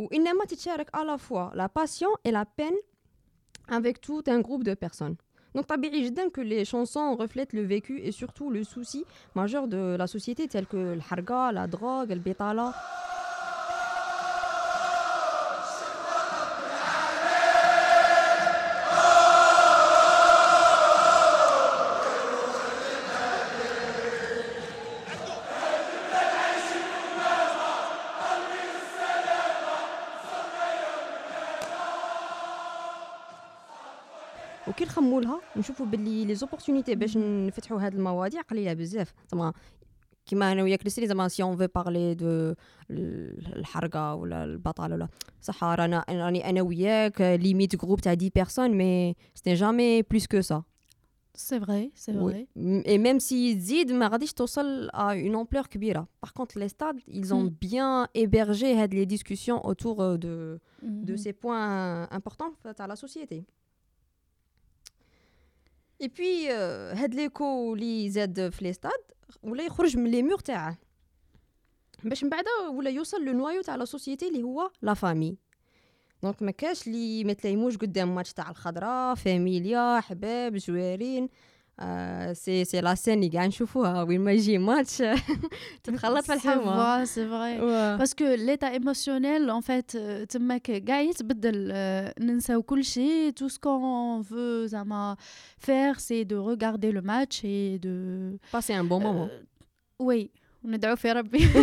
وانما 0.00 0.44
تتشارك 0.44 0.90
à 0.96 1.04
la 1.04 1.18
fois 1.18 1.52
la 1.54 1.68
passion 1.68 2.08
et 2.24 2.30
la 2.30 2.44
peine 2.44 2.76
avec 3.68 4.00
tout 4.00 4.22
un 4.26 4.40
groupe 4.40 4.64
de 4.64 4.74
personnes 4.74 5.16
donc 5.56 5.66
طبيعي 5.66 6.02
جدا 6.02 6.28
que 6.28 6.40
les 6.40 6.64
chansons 6.64 7.16
reflètent 7.16 7.52
le 7.52 7.62
vécu 7.62 8.00
et 8.00 8.12
surtout 8.12 8.50
le 8.50 8.62
souci 8.64 9.04
majeur 9.34 9.68
de 9.68 9.96
la 9.98 10.06
société 10.06 10.48
tels 10.48 10.66
que 10.66 10.94
الحرقة 10.94 11.50
la 11.52 11.66
drogue 11.66 12.12
البطالة 12.12 12.68
وكي 12.68 12.99
نخمو 35.00 35.20
لها 35.20 35.40
نشوفوا 35.56 35.86
باللي 35.86 36.24
لي 36.24 36.34
زوبورتونيتي 36.34 36.94
باش 36.94 37.16
نفتحوا 37.16 37.80
هاد 37.80 37.94
المواضيع 37.94 38.40
قليله 38.40 38.72
بزاف 38.72 39.14
زعما 39.32 39.52
كيما 40.26 40.52
انا 40.52 40.62
وياك 40.62 40.86
لسري 40.86 41.06
زعما 41.06 41.28
سي 41.28 41.42
اون 41.42 41.56
في 41.56 41.68
بارلي 41.74 42.14
دو 42.14 42.54
الحرقه 42.90 44.14
ولا 44.14 44.44
البطاله 44.44 44.94
ولا 44.94 45.08
صح 45.42 45.64
رانا 45.64 46.04
راني 46.10 46.50
انا 46.50 46.62
وياك 46.62 47.20
ليميت 47.20 47.76
جروب 47.76 48.00
تاع 48.00 48.12
10 48.12 48.30
بيرسون 48.34 48.70
مي 48.70 49.16
سي 49.34 49.54
جامي 49.54 50.02
بلوس 50.02 50.26
كو 50.26 50.40
سا 50.40 50.62
C'est 51.48 51.58
vrai, 51.66 51.84
c'est 52.02 52.16
vrai. 52.22 52.46
et 52.92 52.98
même 52.98 53.20
si 53.20 53.54
تزيد 53.56 53.92
ما 53.92 54.08
غاديش 54.08 54.32
توصل 54.32 54.88
à 54.90 55.14
une 55.14 55.36
ampleur 55.36 55.68
كبيره 55.68 56.06
par 56.26 56.32
contre 56.32 56.58
les 56.58 56.68
stades 56.68 57.00
ils 57.08 57.34
ont 57.34 57.44
Mm. 57.44 57.50
bien 57.60 58.06
hébergé 58.14 58.64
هاد 58.74 58.94
les 58.94 59.06
discussions 59.06 59.66
autour 59.66 60.00
euh, 60.00 60.16
de 60.16 60.58
de 60.82 61.12
Mhm. 61.12 61.16
ces 61.24 61.32
points 61.32 62.08
importants 62.18 62.52
à 62.78 62.86
la 62.86 62.96
société. 62.96 63.44
Puis, 66.09 66.49
euh, 66.49 66.97
هاد 66.97 67.13
ليكو 67.13 67.73
اللي 67.73 68.09
زاد 68.09 68.49
في 68.49 68.63
لي 68.65 68.73
ستاد 68.73 69.01
ولا 69.43 69.63
يخرج 69.63 69.97
من 69.97 70.11
لي 70.11 70.23
مور 70.23 70.39
تاعه 70.39 70.77
باش 72.03 72.23
من 72.23 72.29
بعد 72.29 72.45
ولا 72.73 72.89
يوصل 72.89 73.25
لو 73.25 73.33
نوايو 73.33 73.61
تاع 73.61 73.75
لا 73.75 73.85
سوسيتي 73.85 74.27
اللي 74.27 74.43
هو 74.43 74.71
لا 74.81 74.93
فامي 74.93 75.37
دونك 76.23 76.41
ما 76.41 76.51
كاش 76.51 76.87
اللي 76.87 77.23
ما 77.23 77.33
قدام 77.77 78.15
ماتش 78.15 78.33
تاع 78.33 78.49
الخضراء 78.49 79.15
فاميليا 79.15 79.99
حباب 79.99 80.55
جوارين 80.55 81.29
آه 81.80 82.32
سي 82.32 82.64
سي 82.64 82.80
لا 82.80 82.94
سين 82.94 83.18
اللي 83.22 83.28
قاع 83.38 83.46
نشوفوها 83.46 84.02
وين 84.02 84.20
ما 84.20 84.32
يجي 84.32 84.58
ماتش 84.58 85.02
تتخلط 85.82 86.24
في 86.24 86.32
C'est 86.32 86.34
الحومه 86.34 87.04
vrai, 87.04 87.06
c'est 87.06 87.24
vrai. 87.26 87.60
Ouais. 87.60 87.98
Parce 87.98 88.14
que 88.14 88.36
l'état 88.46 88.72
émotionnel, 88.74 89.50
en 89.50 89.60
fait, 89.60 89.94
euh, 89.94 90.24
تماك 90.24 90.70
قاع 90.88 91.00
يتبدل 91.00 91.72
euh, 91.72 92.22
ننساو 92.22 92.62
كل 92.62 92.84
شيء. 92.84 93.32
Tout 93.32 93.48
ce 93.48 93.58
qu'on 93.58 94.20
veut 94.22 94.66
زعما 94.66 95.16
faire, 95.58 96.00
c'est 96.00 96.24
de 96.24 96.36
regarder 96.36 96.92
le 96.92 97.02
match 97.02 97.44
et 97.44 97.78
de... 97.78 98.38
passer 98.52 98.72
un 98.74 98.84
bon 98.84 99.00
moment 99.00 99.28
Euh, 99.30 99.42
oui. 100.00 100.30
وندعو 100.63 100.95
في 100.95 101.11
ربي. 101.11 101.39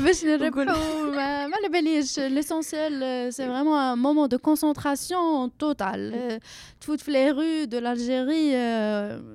باش 0.04 0.24
نربحوا 0.24 0.64
ما, 1.10 1.46
ما 1.46 1.56
على 1.56 1.68
باليش. 1.68 2.18
ليسونسيال 2.18 3.34
سي 3.34 3.46
فريمون 3.46 3.78
ان 3.78 3.98
مومون 3.98 4.28
دو 4.28 4.38
كونسونطراسيون 4.38 5.56
توتال 5.58 6.40
تفوت 6.80 7.00
في 7.00 7.10
لي 7.10 7.30
رو 7.30 7.64
دو 7.64 7.78
الجيري 7.78 8.52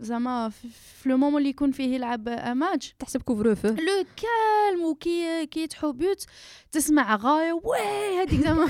زعما 0.02 0.50
في 0.50 0.68
في 1.04 1.10
لو 1.10 1.18
مومون 1.18 1.38
اللي 1.38 1.50
يكون 1.50 1.72
فيه 1.72 1.96
يلعب 1.96 2.30
ماتش 2.30 2.96
تحسب 3.00 3.22
كوفرو 3.22 3.56
فو 3.56 3.68
لو 3.68 3.76
كالم 4.18 4.86
وكي 4.86 5.46
كي 5.46 5.60
يتحو 5.64 5.92
بيوت 5.92 6.26
تسمع 6.72 7.16
غاية. 7.16 7.54
وي 7.54 8.22
هذيك 8.22 8.42
زعما. 8.42 8.66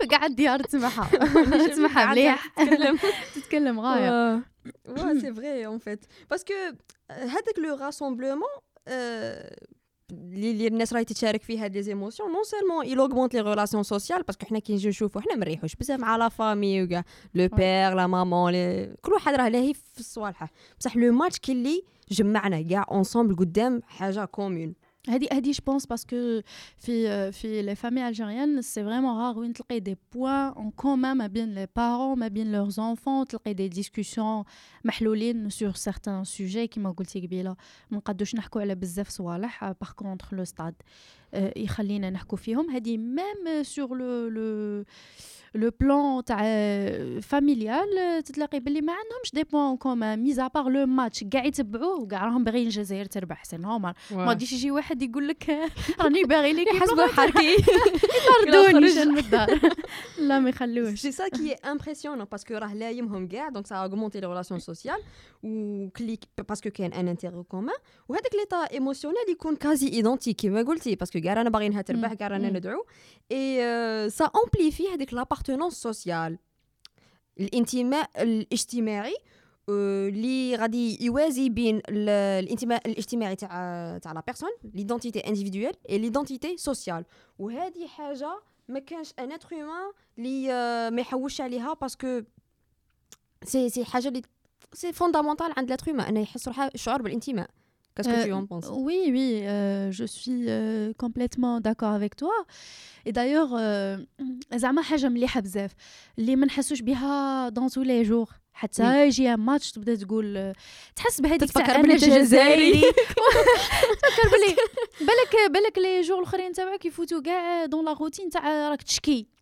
في 0.00 0.06
قاع 0.10 0.26
الديار 0.26 0.60
تسمعها 0.62 1.08
تسمعها 1.68 2.06
مليح. 2.06 2.46
تتكلم. 2.56 2.98
تتكلم 3.34 3.80
غاية. 3.80 4.53
ouais, 4.87 5.19
c'est 5.21 5.31
vrai 5.39 5.65
en 5.65 5.79
fait. 5.79 6.01
Parce 6.29 6.43
que 6.43 6.71
euh, 6.71 7.13
هذاك 7.13 7.59
لو 7.59 7.77
rassemblement 7.77 8.63
euh, 8.89 9.69
اللي 10.11 10.51
اللي 10.51 10.67
الناس 10.67 10.93
راهي 10.93 11.05
تتشارك 11.05 11.41
فيه 11.41 11.63
هاد 11.65 11.73
لي 11.73 11.83
زيموسيون 11.83 12.31
نون 12.31 12.43
سيلمون 12.43 12.85
il 12.85 13.09
augmente 13.09 13.33
les 13.33 13.43
relations 13.43 13.97
sociales 13.97 14.25
باسكو 14.27 14.45
حنا 14.45 14.59
كي 14.59 14.73
نجي 14.73 14.89
نشوفوا 14.89 15.21
حنا 15.21 15.35
ما 15.35 15.39
نريحوش 15.39 15.75
بزاف 15.75 15.99
مع 15.99 16.15
لا 16.15 16.29
فامي 16.29 16.83
وكاع 16.83 17.03
لو 17.35 17.47
بير 17.47 17.93
لا 17.93 18.07
مامون 18.07 18.51
لي 18.51 18.95
كل 19.01 19.11
واحد 19.11 19.33
راه 19.33 19.49
لاهي 19.49 19.73
في 19.73 20.03
صوالحه 20.03 20.49
بصح 20.79 20.97
لو 20.97 21.13
ماتش 21.13 21.39
كي 21.39 21.51
اللي 21.51 21.83
جمعنا 22.11 22.61
كاع 22.61 22.85
اونصومبل 22.91 23.35
قدام 23.35 23.81
حاجه 23.87 24.25
كومون 24.25 24.73
هادي 25.09 25.27
هادي 25.31 25.53
je 25.53 25.61
pense 25.61 25.85
parce 25.85 26.03
que 26.03 26.43
في 26.77 27.31
في 27.31 27.63
les 27.63 27.75
familles 27.75 28.13
algériennes 28.13 28.61
c'est 28.61 28.83
vraiment 28.83 29.15
rare 29.15 29.37
وين 29.37 29.53
تلقاي 29.53 29.79
des 29.81 29.95
points 30.15 30.53
en 30.59 30.71
commun 30.83 31.13
ما 31.15 31.27
بين 31.27 31.55
les 31.55 31.67
parents 31.67 32.17
ما 32.17 32.27
بين 32.27 32.51
leurs 32.51 32.79
enfants 32.79 33.23
تلقاي 33.29 33.55
des 33.55 33.73
discussions 33.75 34.45
محلولين 34.85 35.49
sur 35.49 35.77
certains 35.77 36.23
sujets 36.23 36.65
كيما 36.65 36.91
قلتي 36.91 37.19
قبيله 37.19 37.55
ما 37.91 37.97
نقدوش 37.97 38.35
نحكوا 38.35 38.61
على 38.61 38.75
بزاف 38.75 39.09
صوالح 39.09 39.71
par 39.71 39.95
contre 39.95 40.35
le 40.35 40.45
stade 40.45 40.83
آه، 41.22 41.22
يخلينا 41.56 42.10
نحكوا 42.10 42.38
فيهم. 42.38 42.70
هادي 42.70 42.98
même 42.98 43.64
sur 43.64 43.88
le 43.88 44.30
le 44.36 44.84
لو 45.54 45.70
بلان 45.80 46.24
تاع 46.24 46.38
فاميليال 47.20 48.22
تتلاقي 48.24 48.60
باللي 48.60 48.80
ما 48.80 48.92
عندهمش 48.92 49.34
دي 49.34 49.44
بوان 49.44 49.76
كومان 49.76 50.22
ميزا 50.22 50.46
بار 50.46 50.68
لو 50.68 50.86
ماتش 50.86 51.24
كاع 51.24 51.44
يتبعوه 51.44 52.00
وكاع 52.00 52.24
راهم 52.24 52.44
باغيين 52.44 52.66
الجزائر 52.66 53.04
تربح. 53.04 53.44
سي 53.44 53.56
نورمال. 53.56 53.94
ما 54.10 54.28
غاديش 54.28 54.52
يجي 54.52 54.70
واحد 54.70 55.02
يقول 55.02 55.28
لك 55.28 55.70
راني 56.00 56.22
باغي 56.22 56.52
لك 56.52 56.68
حسب 56.68 57.00
حركي 57.00 57.56
يطردوني. 58.46 59.04
من 59.04 59.18
الدار. 59.18 59.60
لا 60.18 60.38
ما 60.38 60.48
يخلوش 60.48 61.06
qui 61.06 61.50
est 61.50 61.66
impressionnant 61.66 62.26
parce 62.34 62.44
que 62.44 62.52
راه 62.52 62.74
لايمهم 62.74 63.28
كاع 63.28 63.50
donc 63.50 63.66
ça 63.66 63.76
a 63.80 63.88
augmenté 63.88 64.20
les 64.20 64.26
relations 64.26 64.72
sociales. 64.72 65.02
و 65.42 65.88
كليك 65.88 66.24
parce 66.52 66.60
que 66.60 66.68
كاين 66.68 66.92
ان 66.92 67.08
انتيغي 67.08 67.42
كومان 67.42 67.76
وهذاك 68.08 68.34
ليطا 68.34 68.56
ايموسيونيل 68.56 69.30
يكون 69.30 69.56
كازي 69.56 69.88
ايدونتيك 69.88 70.36
كيما 70.36 70.62
قلتي 70.62 70.94
باسكو 70.94 71.18
كاع 71.24 71.34
رانا 71.34 71.50
باغيينها 71.50 71.82
تربح. 71.82 72.12
كاع 72.12 72.28
رانا. 72.28 72.50
ندعو 72.50 72.84
اي 73.32 74.10
سا 74.10 74.24
امبليفي 74.24 74.88
هذيك 74.88 75.14
لابارتونونس 75.14 75.74
سوسيال 75.74 76.38
الانتماء 77.40 78.22
الاجتماعي 78.22 79.16
آه، 79.68 80.08
اللي 80.08 80.56
غادي 80.56 81.04
يوازي 81.04 81.48
بين 81.48 81.76
ال- 81.76 82.08
الانتماء 82.44 82.88
الاجتماعي 82.88 83.36
تاع 83.36 83.98
تاع 84.02 84.12
لا 84.12 84.22
بيرسون 84.26 84.50
ليدونتيتي 84.74 85.18
انديفيدويل 85.20 85.72
اي 85.90 85.98
ليدونتيتي 85.98 86.56
سوسيال 86.56 87.04
وهذه 87.38 87.86
حاجة 87.86 88.28
ما 88.68 88.78
كانش 88.80 89.12
ان 89.18 89.32
اتر 89.32 89.48
هيومان 89.56 89.92
اللي 90.18 90.52
آه، 90.52 90.90
ما 90.90 91.00
يحوش 91.00 91.40
عليها 91.40 91.74
باسكو 91.74 92.22
سي 93.44 93.68
سي 93.70 93.84
حاجة 93.84 94.08
اللي 94.08 94.22
سي 94.72 94.92
فوندامونتال 94.92 95.52
عند 95.56 95.70
لاتر 95.70 95.88
هيومان 95.88 96.06
إنه 96.06 96.20
يحس 96.20 96.48
روحه 96.48 96.70
الشعور 96.74 97.02
بالانتماء 97.02 97.50
كاسكو 97.96 98.12
Euh, 98.12 98.24
tu 98.24 98.32
en 98.32 98.46
penses? 98.46 98.70
Oui, 98.86 99.00
oui, 99.16 99.28
euh, 99.42 99.90
je 99.92 100.04
suis 100.04 100.44
euh, 100.48 100.92
complètement 101.04 101.60
d'accord 101.60 101.92
avec 102.00 102.16
toi. 102.16 102.36
Et 103.06 103.12
d'ailleurs, 103.12 103.52
euh, 103.58 103.98
زعما 104.54 104.82
حاجة 104.82 105.08
مليحة 105.08 105.40
بزاف. 105.40 105.70
اللي 106.18 106.36
ما 106.36 106.46
نحسوش 106.46 106.80
بها 106.82 107.50
dans 107.50 107.68
tous 107.68 107.82
les 107.84 108.04
jours. 108.04 108.32
حتى 108.52 109.06
يجي 109.06 109.36
ماتش 109.36 109.72
تبدا 109.72 109.94
تقول 109.94 110.52
تحس 110.96 111.20
بهذيك 111.20 111.40
تتفكر 111.40 111.66
تاع 111.66 111.80
بلي 111.80 111.96
جزائري. 111.96 112.80
تفكر 114.02 114.28
بلي 114.32 114.56
بالك 115.00 115.52
بالك 115.52 115.78
لي 115.78 116.00
جور 116.00 116.18
الأخرين 116.18 116.52
تاعك 116.52 116.84
يفوتوا 116.84 117.22
كاع 117.22 117.64
دون 117.64 117.84
لا 117.84 117.92
روتين 117.92 118.30
تاع 118.30 118.70
راك 118.70 118.82
تشكي. 118.82 119.33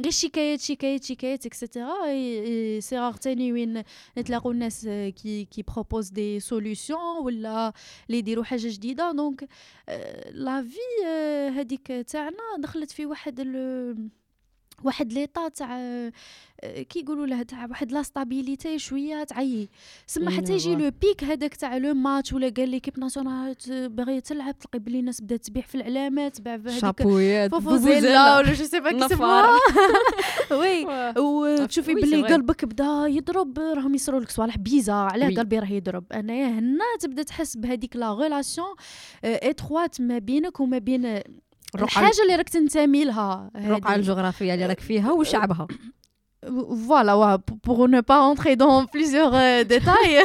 غير 0.00 0.10
شكايات 0.12 0.60
شكايات 0.60 1.04
شكايات 1.04 1.46
اكسيتيرا 1.46 1.94
سي 2.80 2.98
رار 2.98 3.12
تاني 3.14 3.52
وين 3.52 3.82
نتلاقوا 4.18 4.52
الناس 4.52 4.84
كي 5.22 5.44
كي 5.44 5.62
بروبوز 5.62 6.08
دي 6.08 6.40
سوليوشن 6.40 6.94
ولا 7.22 7.72
اللي 8.06 8.18
يديروا 8.18 8.44
حاجة 8.44 8.68
جديده 8.68 9.12
دونك 9.12 9.48
لا 10.30 10.62
في 10.62 11.06
هذيك 11.60 11.86
تاعنا 11.86 12.36
دخلت 12.58 12.90
في 12.90 13.06
واحد 13.06 13.40
واحد 14.84 15.12
ليطا 15.12 15.48
تاع 15.48 15.78
آه، 15.78 16.12
كي 16.82 17.00
يقولوا 17.00 17.26
له 17.26 17.42
تاع 17.42 17.66
واحد 17.70 17.92
لا 17.92 18.02
ستابيليتي 18.02 18.78
شوية 18.78 19.24
تعيي 19.24 19.68
سما 20.06 20.30
إيه، 20.30 20.36
حتى 20.36 20.52
يجي. 20.52 20.74
لو 20.74 20.90
بيك 21.00 21.24
هذاك 21.24 21.54
تاع 21.54 21.76
لو 21.76 21.94
ماتش 21.94 22.32
ولا 22.32 22.48
قال 22.56 22.68
ليكيب 22.68 22.98
ناسيونال 23.00 23.56
باغيه 23.70 24.20
تلعب 24.20 24.58
تلقى 24.58 24.78
بلي 24.78 25.00
الناس 25.00 25.20
بدات 25.20 25.44
تبيع 25.44 25.62
في 25.62 25.74
الاعلامات 25.74 26.36
تباع 26.36 26.78
شابويات 26.78 27.50
فوفوزيلا 27.50 28.36
ولا 28.38 28.52
جو 28.52 28.64
سي 28.72 28.80
با 28.80 28.90
كي 29.08 29.14
وي. 30.54 30.86
وتشوفي 31.18 31.94
فري. 31.94 32.22
قلبك 32.22 32.64
بدا 32.64 33.06
يضرب 33.08 33.58
راهم 33.58 33.94
يصروا 33.94 34.20
لك 34.20 34.30
صوالح 34.30 34.56
بيزا 34.58 34.92
علاه. 34.92 35.28
قلبي 35.28 35.58
راه 35.58 35.72
يضرب 35.72 36.12
أنايا 36.12 36.46
هنا 36.46 36.84
تبدا 37.00 37.22
تحس 37.22 37.56
بهذيك 37.56 37.96
لا 37.96 38.14
ريلاسيون 38.14 38.74
اتخوات 39.24 40.00
ما 40.00 40.18
بينك 40.18 40.60
وما 40.60 40.78
بين 40.78 41.20
الحاجه 41.75 42.21
اللي 42.23 42.35
راك 42.35 42.49
تنتمي 42.49 43.03
لها 43.05 43.51
الرقعة 43.55 43.91
هذه. 43.91 43.95
الجغرافية 43.99 44.53
اللي 44.53 44.65
راك 44.65 44.79
فيها 44.79 45.11
وشعبها 45.11 45.67
فوالا 46.87 47.13
وا 47.13 47.35
بور 47.35 47.89
نو 47.89 48.01
با 48.01 48.15
اونتري 48.15 48.55
دون 48.55 48.85
بليزيور 48.93 49.61
ديتاي 49.61 50.23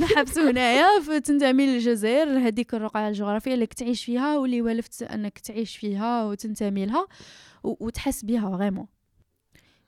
نحبسو 0.00 0.40
هنايا 0.40 0.86
تنتمي 1.24 1.66
للجزائر 1.66 2.38
هذيك 2.38 2.74
الرقعه 2.74 3.08
الجغرافيه 3.08 3.54
اللي 3.54 3.66
تعيش 3.66 4.04
فيها 4.04 4.38
واللي 4.38 4.62
ولفت 4.62 5.02
انك 5.02 5.38
تعيش 5.38 5.76
فيها 5.76 6.24
وتنتمي 6.24 6.86
لها 6.86 7.06
و- 7.64 7.86
وتحس 7.86 8.24
بها 8.24 8.56
فريمون 8.56 8.86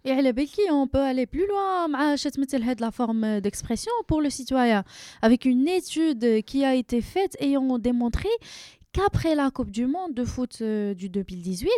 Et 0.08 0.10
على 0.10 0.32
بالكي 0.32 0.62
on 0.62 0.86
peut 0.88 1.12
aller 1.14 1.26
plus 1.36 1.46
loin 1.48 1.88
مع 1.90 2.14
شتمثل 2.16 2.62
هاد 2.62 2.84
la 2.84 2.90
forme 2.90 3.40
d'expression 3.40 3.92
pour 4.08 4.20
le 4.22 4.30
citoyen 4.30 4.84
avec 5.22 5.44
une 5.44 5.68
étude 5.68 6.42
qui 6.50 6.64
a 6.64 6.74
été 6.74 7.00
faite 7.00 7.36
ayant 7.40 7.78
démontré 7.78 8.28
qu'après 8.91 9.35
la 9.35 9.51
Coupe 9.51 9.71
du 9.71 9.85
Monde 9.85 10.13
de 10.13 10.25
foot 10.25 10.57
euh, 10.61 10.93
du 10.93 11.09
2018, 11.09 11.69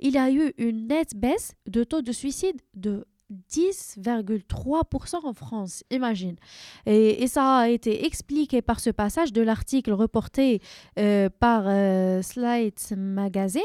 il 0.00 0.12
y 0.12 0.18
a 0.18 0.30
eu 0.30 0.52
une 0.58 0.86
nette 0.88 1.14
baisse 1.16 1.52
de 1.66 1.84
taux 1.84 2.02
de 2.02 2.12
suicide 2.12 2.60
de 2.74 3.06
10,3% 3.50 5.16
en 5.24 5.32
France, 5.32 5.82
imagine. 5.90 6.36
Et, 6.86 7.22
et 7.22 7.26
ça 7.26 7.56
a 7.58 7.68
été 7.68 8.04
expliqué 8.06 8.62
par 8.62 8.80
ce 8.80 8.90
passage 8.90 9.32
de 9.32 9.42
l'article 9.42 9.92
reporté 9.92 10.60
euh, 10.98 11.28
par 11.40 11.64
euh, 11.66 12.22
Slate 12.22 12.92
Magazine. 12.96 13.62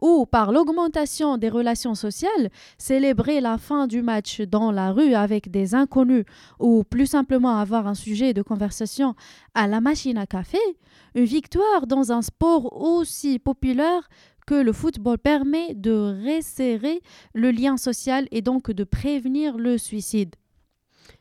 ou 0.01 0.25
par 0.25 0.51
l'augmentation 0.51 1.37
des 1.37 1.49
relations 1.49 1.95
sociales, 1.95 2.49
célébrer 2.77 3.39
la 3.41 3.57
fin 3.57 3.87
du 3.87 4.01
match 4.01 4.41
dans 4.41 4.69
la 4.71 4.91
rue 4.91 5.13
avec 5.15 5.49
des 5.49 5.73
inconnus 5.73 6.25
ou 6.59 6.83
plus 6.83 7.07
simplement 7.07 7.57
avoir 7.59 7.87
un 7.87 7.93
sujet 7.95 8.33
de 8.33 8.41
conversation 8.41 9.15
à 9.53 9.67
la 9.67 9.79
machine 9.81 10.17
à 10.17 10.27
café, 10.27 10.59
une 11.15 11.25
victoire 11.25 11.87
dans 11.87 12.11
un 12.11 12.21
sport 12.21 12.63
aussi 12.91 13.39
populaire 13.39 14.03
que 14.49 14.57
le 14.67 14.73
football 14.81 15.17
permet 15.31 15.67
de 15.87 15.95
resserrer 16.29 16.97
le 17.43 17.49
lien 17.59 17.75
social 17.89 18.21
et 18.35 18.41
donc 18.49 18.63
de 18.79 18.83
prévenir 18.83 19.49
le 19.57 19.77
suicide. 19.77 20.33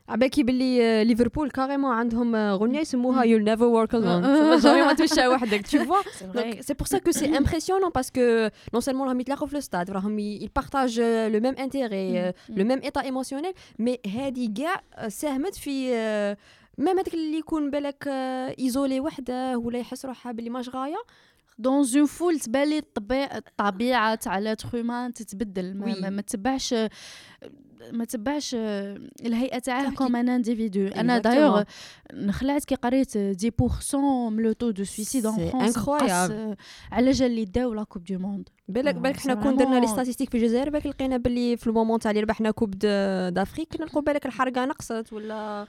عباكي 0.09 0.43
باللي 0.43 0.83
آه، 0.85 1.03
ليفربول 1.03 1.51
كاريمون 1.51 1.93
عندهم 1.93 2.35
آه، 2.37 2.55
غنية 2.55 2.81
يسموها 2.81 3.23
Mm. 3.23 3.27
You'll 3.27 3.45
never 3.57 3.63
walk 3.63 3.93
alone 3.95 4.25
آه. 4.25 4.57
سما 4.57 4.59
جامي 4.59 4.83
ما 4.87 4.93
تمشى 4.93 5.27
وحدك 5.27 5.67
tu 5.67 5.79
vois 5.79 6.05
C'est 6.19 6.33
Donc, 6.37 6.59
c'est 6.61 6.75
pour 6.75 6.89
ça 6.89 7.01
que 7.01 7.13
c'est 7.13 7.37
impressionnant 7.37 7.91
parce 7.91 8.11
que 8.11 8.51
non 8.77 8.81
seulement 8.81 9.05
راهم 9.07 9.21
يتلاقوا 9.21 9.47
في 9.47 9.57
الستاد 9.57 9.91
راهم 9.91 10.19
ي- 10.19 10.39
ils 10.47 10.51
partagent 10.63 10.99
euh, 10.99 11.29
le 11.31 11.41
même 11.41 11.59
intérêt 11.59 12.13
euh, 12.17 12.33
le 12.59 12.65
même 12.65 12.81
état 12.83 13.05
émotionnel 13.07 13.53
mais 13.83 14.09
هذه 14.09 14.53
كاع 14.57 14.83
آه، 14.95 15.09
ساهمت 15.09 15.55
في 15.55 15.95
آه، 15.95 16.37
ميم 16.79 16.99
هذاك 16.99 17.15
اللي 17.15 17.39
يكون 17.39 17.71
بالك 17.71 18.05
ايزولي 18.59 19.01
وحده 19.01 19.59
ولا 19.59 19.79
يحس 19.79 20.07
روحها 20.07 20.33
باللي 20.33 20.51
ماش 20.51 20.69
غايه 20.69 20.97
دون 21.60 21.74
اون 21.74 22.06
فول 22.06 22.40
تبان 22.40 22.70
لي 22.70 22.84
الطبيعه 23.38 24.16
تاع 24.16 24.40
لاتر 24.40 24.68
تتبدل 25.14 25.78
ما, 25.78 26.10
ما 26.10 26.22
تبعش 26.22 26.76
ما 27.92 28.06
تبعش 28.06 28.56
الهيئة 29.26 29.60
تاعه 29.60 29.84
تحكي- 29.84 29.96
كوم 29.96 30.16
ان 30.16 30.30
انديفيدو 30.30 30.88
أنا. 30.88 31.18
دايوغ 31.18 31.64
نخلعت 32.14 32.66
كي 32.66 32.76
قريت 32.76 33.18
10% 33.18 33.96
من 34.30 34.44
لو 34.44 34.52
تو 34.52 34.70
دو 34.72 34.84
سويسيد 34.84 35.26
ان 35.26 35.50
فرونس. 35.50 35.78
على 36.92 37.12
جال 37.12 37.32
اللي 37.32 37.46
داو 37.46 37.74
لا 37.74 37.84
كوب 37.84 38.04
دو 38.04 38.20
موند 38.20 38.50
بالك 38.68 38.96
آه، 38.96 39.00
بالك 39.00 39.18
حنا 39.18 39.36
c'est 39.36 39.44
كون 39.44 39.58
درنا 39.58 39.80
لي 39.80 39.88
ستاتيستيك 39.88 40.30
في 40.30 40.38
الجزائر 40.38 40.70
بالك 40.70 40.86
لقينا 40.86 41.18
باللي 41.18 41.58
في 41.58 41.68
المومون 41.68 42.00
تاع 42.00 42.12
اللي 42.12 42.22
ربحنا 42.22 42.52
كوب 42.52 42.80
دافريك 43.34 43.82
نلقوا 43.82 44.02
بالك 44.02 44.26
الحرقة 44.26 44.66
نقصت 44.66 45.14
ولا 45.14 45.68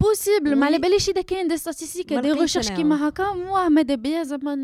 بوسيبل 0.00 0.56
ما. 0.56 0.66
على 0.66 0.78
باليش 0.78 1.08
إذا 1.08 1.22
كاين 1.22 1.48
دي 1.48 1.56
ستاتيستيك 1.56 2.12
دي 2.12 2.32
ريشيرش. 2.32 2.68
كيما 2.72 3.08
هكا 3.08 3.32
موا 3.32 3.68
ماذا 3.68 3.94
بيا 3.94 4.22
زعما 4.22 4.54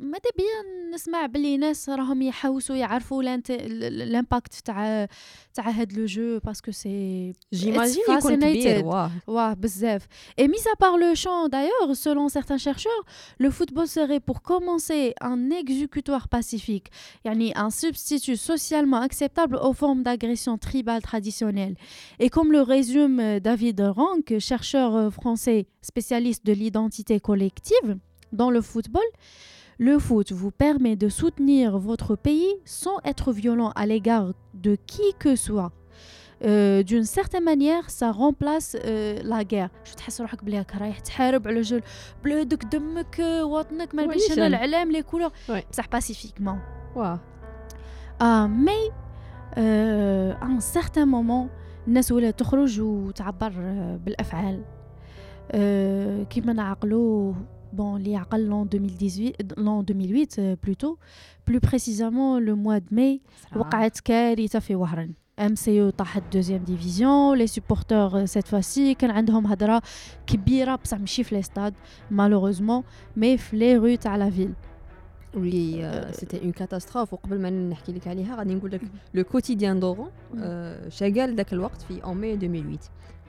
ماذا 0.00 0.30
بيا 0.38 0.90
نسمع 0.94 1.26
باللي 1.26 1.56
ناس 1.56 1.88
راهم 1.88 2.22
يحوسوا 2.22 2.76
يعرفوا 2.76 3.22
الامباكت 3.50 4.54
تاع 4.54 5.08
تاع 5.54 5.70
هاد 5.70 5.89
لو 5.97 6.05
جو 6.05 6.39
باسكو 6.39 6.71
سي 6.71 7.33
جيماجين 7.53 8.03
It's 8.07 8.17
يكون 8.17 8.35
كبير 8.35 8.81
fascinated. 8.81 8.83
واه 8.85 9.11
Ouais, 9.27 9.55
bzaf. 9.55 10.07
Et 10.37 10.47
mis 10.47 10.67
à 10.73 10.75
part 10.75 10.97
le 10.97 11.15
chant, 11.15 11.47
d'ailleurs, 11.49 11.95
selon 11.95 12.29
certains 12.29 12.57
chercheurs, 12.57 13.03
le 13.39 13.49
football 13.49 13.87
serait 13.87 14.19
pour 14.19 14.41
commencer 14.41 15.13
un 15.21 15.49
exécutoire 15.49 16.27
pacifique, 16.27 16.87
yani 17.25 17.51
un 17.55 17.69
substitut 17.69 18.37
socialement 18.51 19.01
acceptable 19.07 19.55
aux 19.67 19.73
formes 19.73 20.03
d'agression 20.03 20.57
tribale 20.57 21.01
traditionnelle. 21.01 21.75
Et 22.19 22.29
comme 22.29 22.51
le 22.51 22.61
résume 22.61 23.19
euh, 23.19 23.39
David 23.39 23.79
Rank, 23.81 24.25
chercheur 24.39 24.89
euh, 24.95 25.09
français 25.09 25.59
spécialiste 25.81 26.45
de 26.45 26.53
l'identité 26.53 27.19
collective 27.19 27.89
dans 28.31 28.49
le 28.55 28.61
football, 28.61 29.09
le 29.77 29.99
foot 29.99 30.31
vous 30.31 30.51
permet 30.51 30.95
de 30.95 31.09
soutenir 31.09 31.77
votre 31.89 32.15
pays 32.15 32.53
sans 32.63 32.97
être 33.11 33.33
violent 33.33 33.71
à 33.75 33.85
l'égard 33.85 34.27
de 34.53 34.73
qui 34.87 35.07
que 35.19 35.35
soit. 35.35 35.71
Euh, 36.42 36.82
d'une 36.82 37.04
certaine 37.04 37.44
manière 37.44 37.90
ça 37.90 38.10
remplace 38.10 38.76
euh, 38.84 39.18
la 39.22 39.44
guerre. 39.44 39.70
شو 39.84 39.94
تحس 39.96 40.20
روحك 40.20 40.44
بلي 40.44 40.60
هكا 40.60 40.78
رايح 40.78 40.98
تحارب 41.00 41.48
على 41.48 41.60
جال 41.60 41.82
بلادك 42.24 42.64
دمك 42.64 43.16
وطنك 43.42 43.94
ما 43.94 44.04
نبيش 44.04 44.32
أنا. 44.32 44.46
العلام 44.46 44.92
لي 44.92 45.02
كولور. 45.02 45.30
بصح 45.72 45.88
باسيفيكمون 45.88 46.60
واه 46.96 47.20
مي 48.46 48.90
ان 49.56 50.60
سارتان 50.60 51.08
مومون 51.08 51.48
الناس 51.88 52.12
ولات 52.12 52.38
تخرج 52.38 52.80
وتعبر 52.80 53.52
بالافعال 54.04 54.64
كيما 56.30 56.52
نعقلو 56.52 57.34
بون 57.72 58.00
اللي 58.00 58.16
عقل 58.16 58.46
لون 58.46 58.68
2018 58.74 59.34
لون 59.58 59.80
2008 59.80 60.26
آه، 60.38 60.58
بلوتو 60.64 60.96
بلو 61.46 61.58
بريسيزامون 61.58 62.44
لو 62.44 62.56
موا 62.56 62.78
دو 62.78 62.86
مي 62.90 63.20
وقعت 63.56 64.00
كارثه 64.00 64.58
في 64.58 64.74
وهران 64.74 65.12
ام 65.39 65.55
سي 65.55 65.75
يو 65.77 65.89
طاحت 65.89 66.23
دوزيام 66.33 66.63
ديفيزيون 66.63 67.37
لي 67.37 67.47
سوبورتور 67.47 68.25
سيت 68.25 68.47
فاسي 68.47 68.93
كان 68.93 69.11
عندهم 69.11 69.47
هضره 69.47 69.81
كبيره 70.27 70.75
بصح 70.75 70.97
ماشي 70.97 71.23
في 71.23 71.35
لي 71.35 71.41
ستاد 71.41 71.73
مالوغوزمون 72.11 72.83
مي 73.17 73.37
في 73.37 73.57
لي 73.57 73.75
رو 73.77 73.95
تاع 73.95 74.15
لا 74.15 74.29
فيل 74.29 74.53
واللي 75.35 76.09
سيتي 76.13 76.41
اون 76.43 76.51
كاتاستروف 76.51 77.13
وقبل 77.13 77.41
ما 77.41 77.49
نحكي 77.49 77.91
لك 77.93 78.07
عليها 78.07 78.35
غادي 78.35 78.55
نقول 78.55 78.71
لك 78.71 78.81
لو 79.13 79.23
كوتيديان 79.23 79.79
دورون 79.79 80.09
شغال 80.89 81.35
ذاك 81.35 81.53
الوقت 81.53 81.81
في 81.81 82.01
en 82.01 82.05
mai 82.15 82.43
2008 82.43 82.77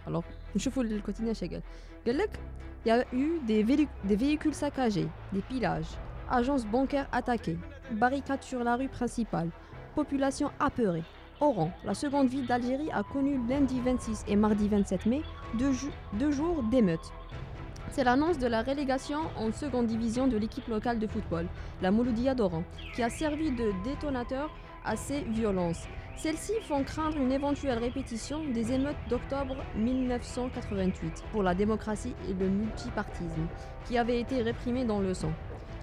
alors 0.09 0.25
نشوفوا 0.57 0.83
الكوتيديان 0.83 1.35
شغال 1.35 1.63
قال 2.07 2.19
لك 2.19 2.41
il 2.85 2.89
y 2.89 2.93
a 2.93 3.05
eu 3.13 3.41
des, 3.49 3.63
véhic- 3.71 4.09
des 4.11 4.15
véhicules 4.25 4.55
saccagés, 4.55 5.09
des 5.35 5.43
pillages, 5.51 5.91
agences 6.31 6.65
bancaires 6.75 7.09
attaquées, 7.21 7.59
barricades 8.03 8.45
sur 8.51 8.61
la 8.69 8.77
rue 8.77 8.89
principale, 8.99 9.49
population 9.97 10.49
apeurée. 10.69 11.03
Oran, 11.42 11.72
la 11.84 11.96
seconde 11.96 12.30
ville 12.30 12.46
d'Algérie, 12.46 12.92
a 12.94 13.02
connu 13.02 13.40
lundi 13.50 13.80
26 13.80 14.26
et 14.28 14.36
mardi 14.36 14.68
27 14.68 15.08
mai 15.08 15.24
deux, 15.56 16.32
jours 16.32 16.62
d'émeutes. 16.70 17.12
C'est 17.90 18.04
l'annonce 18.04 18.38
de 18.38 18.46
la 18.46 18.62
relégation 18.62 19.22
en 19.36 19.52
seconde 19.52 19.88
division 19.88 20.28
de 20.28 20.38
l'équipe 20.38 20.68
locale 20.68 21.00
de 21.00 21.08
football, 21.08 21.48
la 21.82 21.90
Mouloudia 21.90 22.36
d'Oran, 22.36 22.64
qui 22.94 23.02
a 23.02 23.10
servi 23.10 23.50
de 23.50 23.72
détonateur 23.84 24.52
à 24.86 24.96
ces 24.96 25.22
violences. 25.22 25.88
Celles-ci 26.16 26.54
font 26.62 26.84
craindre 26.84 27.18
une 27.18 27.32
éventuelle 27.32 27.80
répétition 27.80 28.44
des 28.54 28.72
émeutes 28.72 28.96
d'octobre 29.10 29.56
1988 29.78 31.24
pour 31.32 31.42
la 31.42 31.56
démocratie 31.56 32.14
et 32.30 32.34
le 32.34 32.50
multipartisme, 32.50 33.48
qui 33.86 33.98
avaient 33.98 34.20
été 34.20 34.44
réprimés 34.44 34.86
dans 34.86 35.00
le 35.00 35.16
sang. 35.16 35.32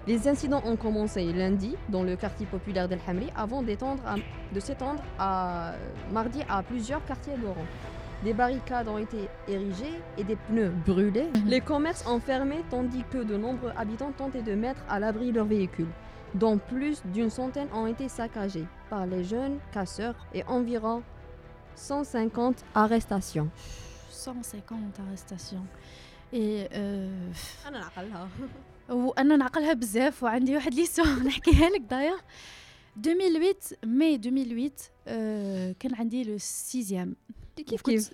Les 0.09 0.27
incidents 0.27 0.63
ont 0.65 0.75
commencé 0.75 1.23
lundi 1.31 1.75
dans 1.87 2.01
le 2.01 2.15
quartier 2.15 2.47
populaire 2.47 2.89
d'El 2.89 2.97
Hamri 3.07 3.29
avant 3.35 3.61
de 3.61 4.59
s'étendre 4.59 5.03
à 5.19 5.73
euh, 5.73 5.77
mardi 6.11 6.41
à 6.49 6.63
plusieurs 6.63 7.05
quartiers 7.05 7.37
d'Oran. 7.37 7.63
Des 8.23 8.33
barricades 8.33 8.87
ont 8.87 8.97
été 8.97 9.29
érigées 9.47 10.01
et 10.17 10.23
des 10.23 10.35
pneus 10.35 10.73
brûlés. 10.83 11.29
Mhm. 11.35 11.45
Les 11.45 11.61
commerces 11.61 12.03
ont 12.07 12.19
fermé 12.19 12.63
tandis 12.71 13.03
que 13.11 13.19
de 13.19 13.37
nombreux 13.37 13.71
habitants 13.77 14.11
tentaient 14.11 14.41
de 14.41 14.55
mettre 14.55 14.81
à 14.89 14.99
l'abri 14.99 15.31
leurs 15.31 15.45
véhicules, 15.45 15.93
dont 16.33 16.57
plus 16.57 17.03
d'une 17.05 17.29
centaine 17.29 17.67
ont 17.71 17.85
été 17.85 18.09
saccagés 18.09 18.65
par 18.89 19.05
les 19.05 19.23
jeunes 19.23 19.59
casseurs 19.71 20.15
et 20.33 20.43
environ 20.45 21.03
150 21.75 22.65
arrestations. 22.73 23.51
150 24.09 24.79
arrestations. 25.07 25.67
Et. 26.33 26.67
Euh... 26.73 27.31
Ah 27.67 27.69
وأنا 28.89 29.37
نعقلها 29.37 29.73
بزاف 29.73 30.23
وعندي 30.23 30.55
واحد 30.55 30.73
ليسو 30.73 31.03
نحكيها 31.27 31.69
لك 31.69 31.81
داير. 31.81 32.17
2008 32.97 33.55
ماي 33.85 34.15
2008 34.15 34.71
أه 35.07 35.75
كان 35.79 35.95
عندي 35.95 36.23
لو 36.23 36.37
سيزيام 36.37 37.15
كيف 37.55 37.81
كيف؟ 37.81 38.11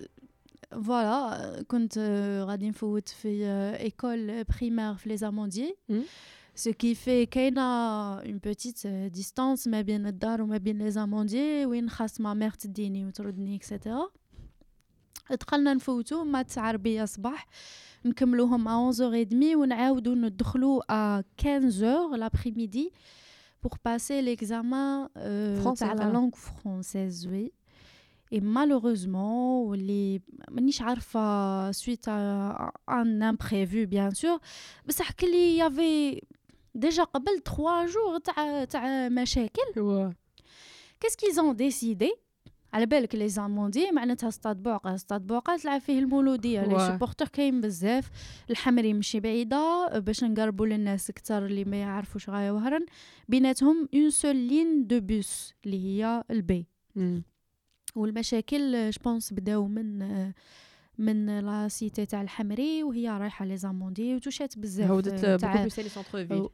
فوالا 0.70 1.64
كنت 1.68 1.98
آه، 1.98 2.44
غادي 2.44 2.68
نفوت 2.68 3.08
في 3.08 3.46
آه، 3.46 3.80
ايكول 3.82 4.44
بريمير 4.44 4.94
في 4.94 5.08
لي 5.08 5.16
زاموندي 5.16 5.76
Ce 6.58 6.70
qui 6.70 6.94
fait 6.94 7.26
qu'il 7.26 7.54
y 7.54 7.58
a 7.58 8.22
une 8.24 8.40
petite 8.40 8.86
euh, 8.86 9.10
distance, 9.10 9.66
mais 9.66 9.84
bien 9.84 10.00
بين 10.58 10.78
لي 10.78 11.64
ou 11.64 11.68
وين 11.68 11.90
خاص 11.90 12.20
ما 12.20 12.34
amandiers, 12.34 12.56
تديني 12.56 13.10
une 13.10 13.12
chasse 13.62 13.86
ma. 13.86 14.08
دخلنا 15.31 15.73
نفوتو 15.73 16.23
مع 16.23 16.41
9 16.41 16.71
ربيع 16.71 17.05
صباح 17.05 17.47
نكملوهم 18.05 18.67
à 18.67 18.93
11h30 18.93 19.55
ونعاودو 19.55 20.13
ندخلو 20.13 20.81
à 20.91 21.21
15h 21.41 22.17
l'après-midi 22.17 22.89
pour 23.61 23.77
passer 23.79 24.21
l'examen 24.21 25.09
euh, 25.17 25.61
Français, 25.61 25.85
تاع 25.85 25.93
la 25.93 25.95
voilà. 25.95 26.13
langue 26.13 26.35
française 26.35 27.27
oui 27.31 27.51
et 28.31 28.41
malheureusement 28.41 29.63
واللي 29.69 30.21
مانيش 30.51 30.81
عارفه 30.81 31.71
suite 31.71 32.07
à 32.07 32.71
un 32.87 33.21
imprévu 33.21 33.85
bien 33.85 34.09
sûr 34.13 34.39
بصح 34.85 35.11
كلي 35.11 35.57
يافي 35.57 36.21
ديجا 36.75 37.03
قبل 37.03 37.39
3 37.45 37.87
jours 37.87 38.21
تاع 38.23 38.65
تاع 38.65 39.09
مشاكل 39.09 40.11
كيس 40.99 41.15
كيز 41.15 41.39
اون 41.39 41.55
ديسيدي 41.55 42.13
على 42.76 42.86
بالك 42.86 43.14
لي 43.14 43.28
زاموندي 43.28 43.90
معناتها 43.92 44.30
ستاد 44.30 44.62
بوعقه 44.62 44.96
ستاد 44.96 45.26
بوعقه 45.26 45.56
تلعب 45.56 45.80
فيه 45.80 45.98
المولوديه 45.98 46.60
لي. 46.64 46.86
سوبورتور 46.86 47.28
كاين 47.28 47.60
بزاف. 47.60 48.10
الحمري 48.50 48.92
ماشي 48.92 49.20
بعيدة 49.20 49.88
باش 49.98 50.24
نقربوا 50.24 50.66
للناس 50.66 51.10
كتر 51.10 51.46
اللي 51.46 51.64
ما 51.64 51.76
يعرفوش 51.76 52.30
غاية 52.30 52.50
وهران 52.50 52.86
بيناتهم 53.28 53.88
اون 53.94 54.10
سول 54.10 54.36
لين 54.36 54.86
دو 54.86 55.00
بوس 55.00 55.54
اللي 55.64 55.86
هي 55.86 56.24
البي. 56.30 56.66
والمشاكل 57.94 58.90
جبونس 58.90 59.32
بداو 59.32 59.66
من 59.66 59.98
من 60.98 61.38
لا 61.40 61.68
سيتي 61.68 62.06
تاع 62.06 62.22
الحمري 62.22 62.82
وهي 62.82 63.08
رايحة 63.08 63.44
لي 63.44 63.56
زاموندي 63.56 64.14
وتوشات 64.14 64.58
بزاف 64.58 64.90
هودت 64.90 65.20
تاع 65.20 65.36
بوكو 65.36 65.58
بلوس 65.60 65.78
لي 65.78 65.88
سونتر 65.88 66.26
فيل 66.26 66.48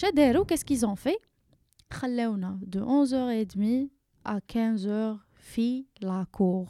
chez 0.00 0.12
Dero, 0.12 0.44
qu'est-ce 0.44 0.64
qu'ils 0.64 0.86
ont 0.86 0.94
fait? 0.94 1.18
خلاونا 1.92 2.60
de 2.76 2.78
11h30 2.78 3.88
à 4.28 4.38
15h 4.52 5.18
في 5.34 5.84
لا 6.00 6.26
كور 6.32 6.68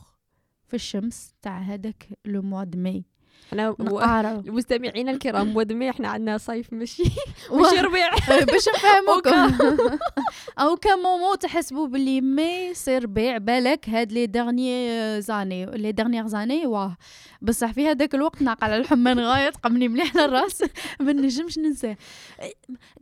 في 0.68 0.74
الشمس 0.74 1.34
تاع 1.42 1.58
هذاك 1.58 2.08
لو 2.24 2.42
موا 2.42 2.64
دو 2.64 2.78
ماي 2.78 3.04
حنا 3.50 3.76
نقارو 3.80 4.42
مستمعينا 4.46 5.10
الكرام 5.10 5.46
مود 5.46 5.72
مي 5.72 5.90
إحنا 5.90 6.08
عندنا 6.08 6.38
صيف 6.38 6.72
ماشي. 6.72 7.02
ماشي 7.52 7.76
ربيع. 7.80 8.10
باش 8.52 8.68
نفهموكم. 8.68 9.58
أو 10.60 10.76
كان 10.76 10.98
مومون 10.98 11.38
تحسبوا 11.38 11.86
باللي 11.86 12.20
مي 12.20 12.74
سي 12.74 12.98
ربيع 12.98 13.38
بالك 13.38 13.88
هاد 13.88 14.12
لي 14.12 14.26
ديرني 14.26 15.20
زاني 15.20 15.66
لي 15.66 15.92
ديرنيير 15.92 16.26
زاني 16.26 16.66
واه. 16.66 16.96
بصح 17.42 17.72
في 17.72 17.88
هذاك 17.88 18.14
الوقت 18.14 18.42
ناقل 18.42 18.64
على 18.64 18.76
الحمى 18.76 19.14
نغاية 19.14 19.50
تقمني 19.50 19.88
مليح 19.88 20.16
للراس 20.16 20.64
ما 21.00 21.12
نجمش 21.12 21.58
ننساه. 21.58 21.96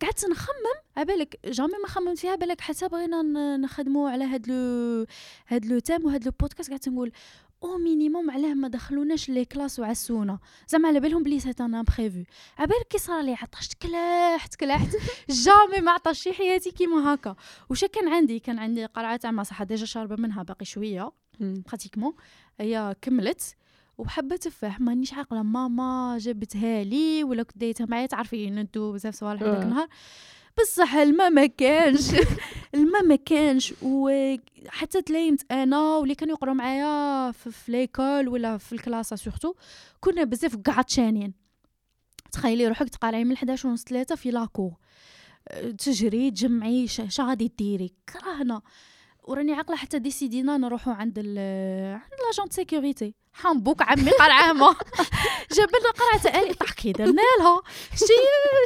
قعدت 0.03 0.25
نخمم 0.31 0.79
عبالك 0.99 1.39
جامي 1.47 1.73
ما 1.83 1.89
خممت 1.89 2.19
فيها 2.19 2.35
بالك 2.35 2.61
حتى 2.61 2.89
بغينا 2.89 3.23
نخدموا 3.57 4.11
على 4.11 4.25
هاد 4.25 4.49
لو 4.49 5.07
هاد 5.49 5.67
لو 5.67 5.79
تام 5.79 6.05
وهاد 6.05 6.25
لو 6.25 6.33
بودكاست 6.41 6.71
قعدت 6.71 6.89
نقول 6.89 7.13
أو 7.65 7.79
مينيموم 7.79 8.31
علاه 8.31 8.55
ما 8.55 8.69
دخلوناش 8.69 9.29
لي 9.29 9.45
كلاس 9.45 9.79
وعسونا. 9.79 10.39
زعما 10.69 10.89
على 10.89 11.01
بالهم 11.01 11.23
بلي 11.23 11.41
سي 11.41 11.51
ان 11.61 11.75
امبريفو 11.75 12.23
عبالك 12.59 12.87
كي 12.91 12.99
صرا 12.99 13.23
لي 13.23 13.35
عطشت 13.35 13.75
كلاحت 13.83 14.55
كلاحت 14.55 14.89
جامي 15.45 15.81
ما 15.85 15.91
عطاش 15.93 16.23
شي 16.23 16.33
حياتي 16.33 16.71
كيما 16.71 17.15
هكا. 17.15 17.37
وش 17.71 17.85
كان 17.85 18.09
عندي؟ 18.09 18.39
كان 18.39 18.59
عندي 18.59 18.85
قرعة 18.85 19.17
تاع 19.17 19.31
ما 19.31 19.43
صح 19.43 19.63
ديجا 19.63 19.87
شاربة 19.87 20.17
منها 20.17 20.43
باقي 20.43 20.65
شوية 20.65 21.13
براتيكمون 21.41 22.13
هي 22.61 22.97
كملت 23.03 23.55
وحبه 23.99 24.37
تفاح. 24.37 24.81
مانيش 24.81 25.15
عاقلة. 25.15 25.43
ماما 25.43 26.19
جابتها 26.21 26.85
لي 26.85 27.25
ولا 27.25 27.43
كنت 27.43 27.59
دايتها 27.59 27.87
معايا 27.87 28.07
تعرفي 28.07 28.51
ندو 28.51 28.93
بزاف 28.93 29.15
صوالح 29.15 29.43
هذاك 29.43 29.57
آه. 29.57 29.63
النهار. 29.63 29.89
بصح 30.61 30.95
الماء 30.95 31.31
ما 31.31 31.47
كانش. 31.47 32.11
الماء 32.75 33.03
ما 33.05 33.17
كانش 33.17 33.75
وحتى 33.83 35.03
تلايمت 35.03 35.53
أنا 35.53 35.97
واللي 35.97 36.15
كانوا 36.15 36.35
يقراو 36.35 36.55
معايا 36.55 37.33
في, 37.33 37.51
في 37.51 37.73
ليكول 37.73 38.29
ولا 38.29 38.59
في 38.59 38.73
الكلاس 38.73 39.15
سورتو 39.15 39.55
كنا 40.01 40.25
بزاف 40.25 40.57
قعطشانين 40.57 41.35
تخيلي 42.33 42.69
روحك 42.69 42.89
تقارعي 42.89 43.25
من 43.25 43.33
11 43.35 43.69
ونص 43.69 43.85
3 43.85 44.15
في 44.15 44.31
لاكور 44.31 44.73
أه، 45.49 45.71
تجري 45.71 46.31
تجمعي 46.31 46.89
ش- 46.89 47.03
شا 47.09 47.23
غادي 47.23 47.53
ديري؟ 47.59 47.95
كرهنا. 48.13 48.63
وراني 49.25 49.53
عاقلة 49.53 49.77
حتى 49.77 49.99
ديسيدينا 49.99 50.57
نروحو 50.57 50.91
عند 50.91 51.15
ال 51.19 51.39
عند 51.95 52.13
لاجون 52.27 52.51
سيكوريتي 52.51 53.15
حنبوك 53.43 53.83
عمي 53.83 54.11
قرعة 54.11 54.53
ما. 54.53 54.75
جاب 55.57 55.69
لنا 55.69 55.91
قرعة 55.91 56.43
الي 56.43 56.55
طاح 56.55 56.73
كي 56.73 56.93
درنا 56.93 57.23
لها. 57.41 57.63
شتي 57.95 58.13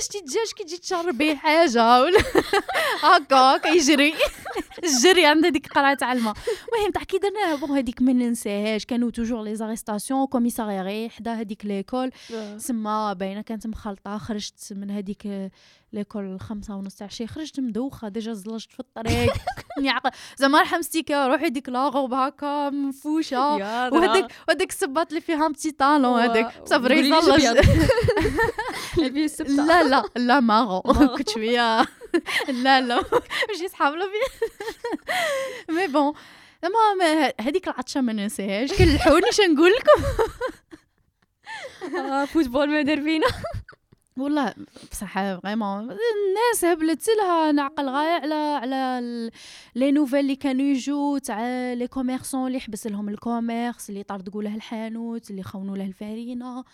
شتي 0.03 0.19
الدجاج 0.19 0.53
كي 0.57 0.65
تجي 0.65 0.77
تشربي 0.79 1.37
حاجة 1.37 2.01
ولا 2.03 2.19
هكا 3.05 3.57
كيجري 3.57 4.15
الجري 4.85 5.27
عند 5.27 5.45
هذيك 5.45 5.69
قرعة 5.73 5.95
تاع 5.95 6.13
الماء. 6.13 6.35
المهم 6.75 6.93
طاح 6.93 7.03
كي 7.05 7.19
درنا 7.19 7.39
لها 7.39 7.55
بون 7.55 7.71
هذيك 7.71 8.03
ما 8.03 8.13
ننساهاش. 8.13 8.85
كانوا 8.87 9.11
توجور 9.11 9.43
لي 9.43 9.57
زاريستاسيون 9.57 10.27
كوميساريي 10.27 11.09
حدا 11.11 11.33
هذيك 11.35 11.65
ليكول 11.65 12.11
سما 12.57 13.13
باينة 13.13 13.41
كانت 13.43 13.67
مخلطة 13.67 14.19
خرجت 14.19 14.73
من 14.73 14.91
هذيك 14.91 15.51
ليكول 15.93 16.25
الخمسة 16.25 16.75
ونص 16.77 16.95
تاع 16.95 17.09
خرجت 17.27 17.61
مدوخة 17.61 18.09
ديجا 18.09 18.33
زلجت 18.33 18.73
في 18.73 18.81
الطريق. 18.81 19.33
زعما 20.39 20.61
رحم 20.61 20.83
ستيكا 20.83 21.27
روحي 21.27 21.51
ديك 21.51 21.69
لاغوب 21.69 22.15
هكا 22.15 22.71
منفوشة. 22.71 23.55
وهذاك 23.55 24.31
وهذاك 24.49 24.71
الصباط 24.71 25.09
اللي 25.09 25.21
فيها 25.21 25.49
بتي 25.49 25.71
طالون 25.71 26.21
هذاك 26.21 26.53
يزلج. 26.93 27.47
اللي 28.99 29.29
فيه 29.29 29.45
لا 29.45 29.83
لا 29.83 30.05
لا 30.17 30.41
ماغو. 30.41 30.81
كنت 31.17 31.31
شوية. 31.31 31.83
لا 32.49 32.81
لا. 32.81 33.03
ماشي 33.49 33.69
صحاب 33.69 33.95
مي 35.69 35.87
بون 35.87 36.13
المهم 36.65 37.33
هذيك 37.41 37.69
العطشة 37.69 38.01
ما 38.01 38.13
ننساهاش. 38.13 38.73
كلحوني 38.73 39.33
شنقول 39.33 39.73
لكم. 39.73 40.03
فوتبول 42.27 42.71
ما 42.71 42.83
دار 42.83 43.01
فينا. 43.01 43.27
والله 44.18 44.55
بصح 44.90 45.14
فريمون 45.14 45.81
الناس 45.81 46.64
هبلت 46.64 47.09
لها 47.09 47.53
نعقل 47.53 47.88
غاية 47.88 48.20
على 48.20 48.35
على 48.35 49.31
لي 49.75 49.92
نوفيل 49.92 50.20
اللي 50.20 50.37
كانوا 50.37 50.66
يجوا 50.66 51.18
تاع 51.18 51.72
لي 51.72 51.87
كوميرسون 51.87 52.46
اللي 52.46 52.61
حبس 52.61 52.87
لهم 52.87 53.09
الكوميرس 53.09 53.90
اللي 53.90 54.03
طردقوا 54.03 54.42
له 54.42 54.55
الحانوت 54.55 55.31
اللي 55.31 55.42
خونوا 55.42 55.77
له 55.77 55.85
الفارينة 55.85 56.64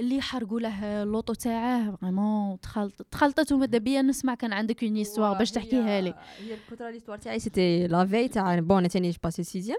اللي 0.00 0.20
حرقوا 0.20 0.60
له 0.60 1.02
اللوطو 1.02 1.34
تاعه. 1.34 1.96
فريمون 1.96 2.60
تخلط 2.60 3.02
تخلطت 3.10 3.52
وماذا 3.52 3.78
بيا. 3.78 4.02
نسمع 4.02 4.34
كان 4.34 4.52
عندك 4.52 4.84
اون 4.84 5.38
باش 5.38 5.50
تحكيها 5.50 6.00
لي. 6.00 6.14
هي 6.38 6.54
الكوترا 6.54 6.90
ليستوار 6.90 7.18
تاعي 7.18 7.38
سيتي 7.38 7.86
لا 7.86 8.06
في 8.06 8.28
تاع 8.28 8.58
بون 8.58 8.88
تاني 8.88 9.14
باسي 9.24 9.42
سيزيام 9.42 9.78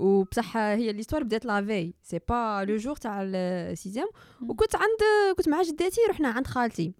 وبصح 0.00 0.56
هي 0.56 0.92
ليستوار 0.92 1.22
بدات 1.22 1.44
لا 1.44 1.66
في 1.66 1.92
سي 2.02 2.20
با 2.28 2.64
لو 2.68 2.76
جور 2.76 2.96
تاع 2.96 3.22
السيزيام 3.22 4.08
وكنت 4.48 4.76
عند 4.76 5.00
كنت 5.36 5.48
مع 5.48 5.62
جداتي 5.62 6.00
رحنا 6.10 6.28
عند 6.28 6.46
خالتي. 6.46 6.94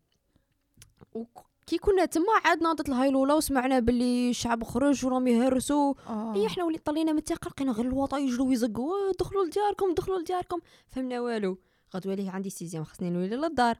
وكي 1.14 1.78
كنا 1.78 2.04
تما 2.04 2.24
عاد 2.44 2.62
ناضت 2.62 2.88
الهايلولا 2.88 3.34
وسمعنا 3.34 3.78
باللي 3.78 4.30
الشعب 4.30 4.64
خرج 4.64 5.04
وراهم 5.06 5.26
يهرسوا. 5.26 5.94
اي 6.34 6.46
إحنا 6.46 6.64
ولي 6.64 6.78
طلينا 6.78 7.12
من 7.12 7.18
الثقة 7.18 7.48
لقينا 7.48 7.72
غير 7.72 7.86
الوطا 7.86 8.18
يجروا 8.18 8.48
ويزقوا 8.48 8.94
"آه، 8.94 9.12
دخلوا 9.20 9.44
لدياركم 9.44 9.94
دخلوا 9.94 10.18
لدياركم. 10.18 10.58
فهمنا 10.88 11.20
والو. 11.20 11.58
غدوة 11.96 12.14
ليه 12.14 12.30
عندي 12.30 12.50
سيزيام 12.50 12.84
خصني 12.84 13.10
نولي 13.10 13.36
للدار. 13.36 13.76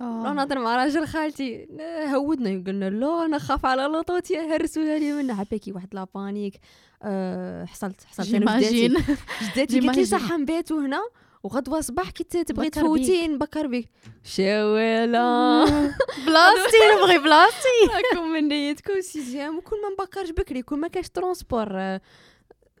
راه 0.00 0.32
نهضر 0.32 0.58
مع 0.58 0.76
راجل 0.76 1.06
خالتي. 1.06 1.66
نا- 1.70 2.14
هودنا 2.16 2.64
قلنا 2.66 2.90
لا 2.90 3.24
أنا 3.24 3.38
خاف 3.38 3.66
على 3.66 3.82
لطوتي 3.82 4.38
هرسوها 4.38 4.98
لي 4.98 5.12
منها 5.12 5.40
عباكي 5.40 5.72
واحد 5.72 5.94
لا 5.94 6.06
بانيك 6.14 6.60
أه 7.02 7.64
حصلت 7.64 8.04
حصلت. 8.04 8.28
أنا 8.34 8.38
جيماجين 8.38 8.92
جداتي 8.92 9.16
جداتي 9.52 9.80
قالت 9.86 9.98
لي. 9.98 10.04
صح 10.04 10.32
نباتوا 10.32 10.80
هنا 10.80 11.00
وغدوة 11.42 11.80
صباح 11.80 12.10
كي 12.10 12.24
تبغي 12.24 12.68
بكر 12.68 12.80
تفوتي 12.80 13.28
نبكر 13.28 13.66
بك 13.66 13.88
شوالا 14.24 15.64
بلاصتي 16.26 16.78
نبغي 16.96 17.18
بلاصتي 17.18 17.68
راكم 18.14 18.28
من 18.32 18.48
نيتكم 18.48 19.00
سيزيام 19.00 19.58
وكل 19.58 19.76
ما 19.82 19.88
نبكرش 20.04 20.30
بكري 20.30 20.62
كل 20.62 20.76
ما 20.76 20.88
كاش 20.88 21.08
ترونسبور 21.08 21.98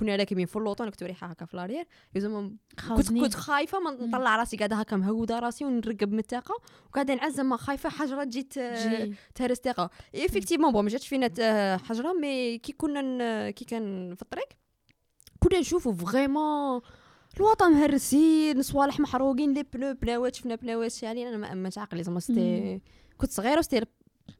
كنا 0.00 0.16
راكبين 0.16 0.46
في 0.46 0.56
اللوطو 0.56 0.82
أنا 0.84 0.90
كنت 0.90 1.02
هكا 1.22 1.44
في 1.44 1.56
لارير 1.56 1.84
زعما 2.16 2.56
كنت 2.96 3.08
كنت 3.12 3.34
خايفة 3.34 3.80
ما. 3.80 3.90
نطلع 3.90 4.36
راسي 4.36 4.56
قاعدة 4.56 4.76
هكا 4.76 4.96
مهودة 4.96 5.38
راسي 5.38 5.64
ونرقب 5.64 6.12
من 6.12 6.18
الثقة 6.18 6.54
وقاعدة 6.90 7.14
نعزم 7.14 7.46
ما 7.46 7.56
خايفة 7.56 7.88
حجرة 7.88 8.24
تجي 8.24 8.48
جي. 8.54 9.14
تهرس 9.34 9.58
ثقه 9.58 9.90
ايفيكتيفمون 10.14 10.72
بون 10.72 10.84
ما 10.84 10.90
جاتش 10.90 11.08
فينا 11.08 11.26
ت- 11.28 11.80
حجرة 11.82 12.12
مي 12.12 12.58
كي 12.58 12.72
كنا 12.72 13.50
كي 13.50 13.64
كان 13.64 14.14
في 14.14 14.22
الطريق 14.22 14.48
كنا 15.40 15.58
نشوفوا 15.60 15.92
فريمون 15.92 16.80
الوطن 17.36 17.72
مهرسين 17.72 18.62
صوالح 18.62 19.00
محروقين 19.00 19.52
لي 19.54 19.62
بنو 19.62 19.94
بناوات 19.94 20.34
شفنا 20.34 20.54
بناوات 20.54 20.92
شالين. 20.92 21.26
أنا 21.28 21.36
ما 21.36 21.52
امنتش 21.52 21.78
عقلي 21.78 22.02
زعما 22.02 22.20
كنت 23.18 23.30
صغيرة 23.30 23.58
وستي 23.58 23.80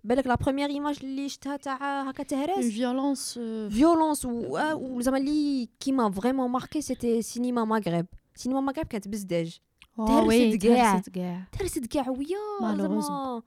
بالك 0.03 0.27
لا 0.27 0.35
بروميير 0.35 0.69
ايماج 0.69 0.97
اللي 1.03 1.29
شفتها 1.29 1.57
تاع 1.57 2.01
هكا 2.09 2.23
تهرس 2.23 2.65
فيولونس 2.65 3.33
فيولونس 3.69 4.25
وزعما 4.25 5.17
اللي 5.17 5.69
كيما 5.79 6.11
فريمون 6.11 6.49
ماركي 6.51 6.81
سيتي 6.81 7.21
سينما 7.21 7.65
مغرب 7.65 8.05
سينما 8.35 8.61
مغرب 8.61 8.85
كانت 8.85 9.07
بزداج 9.07 9.59
تهرست 9.97 10.27
وي 10.27 10.57
كاع. 10.57 10.91
تهرست 10.93 11.09
كاع 11.09 11.43
تهرست 11.51 11.85
كاع 11.85 12.09
ويا 12.09 12.37
Malheureusement. 12.61 13.01
زعما 13.03 13.41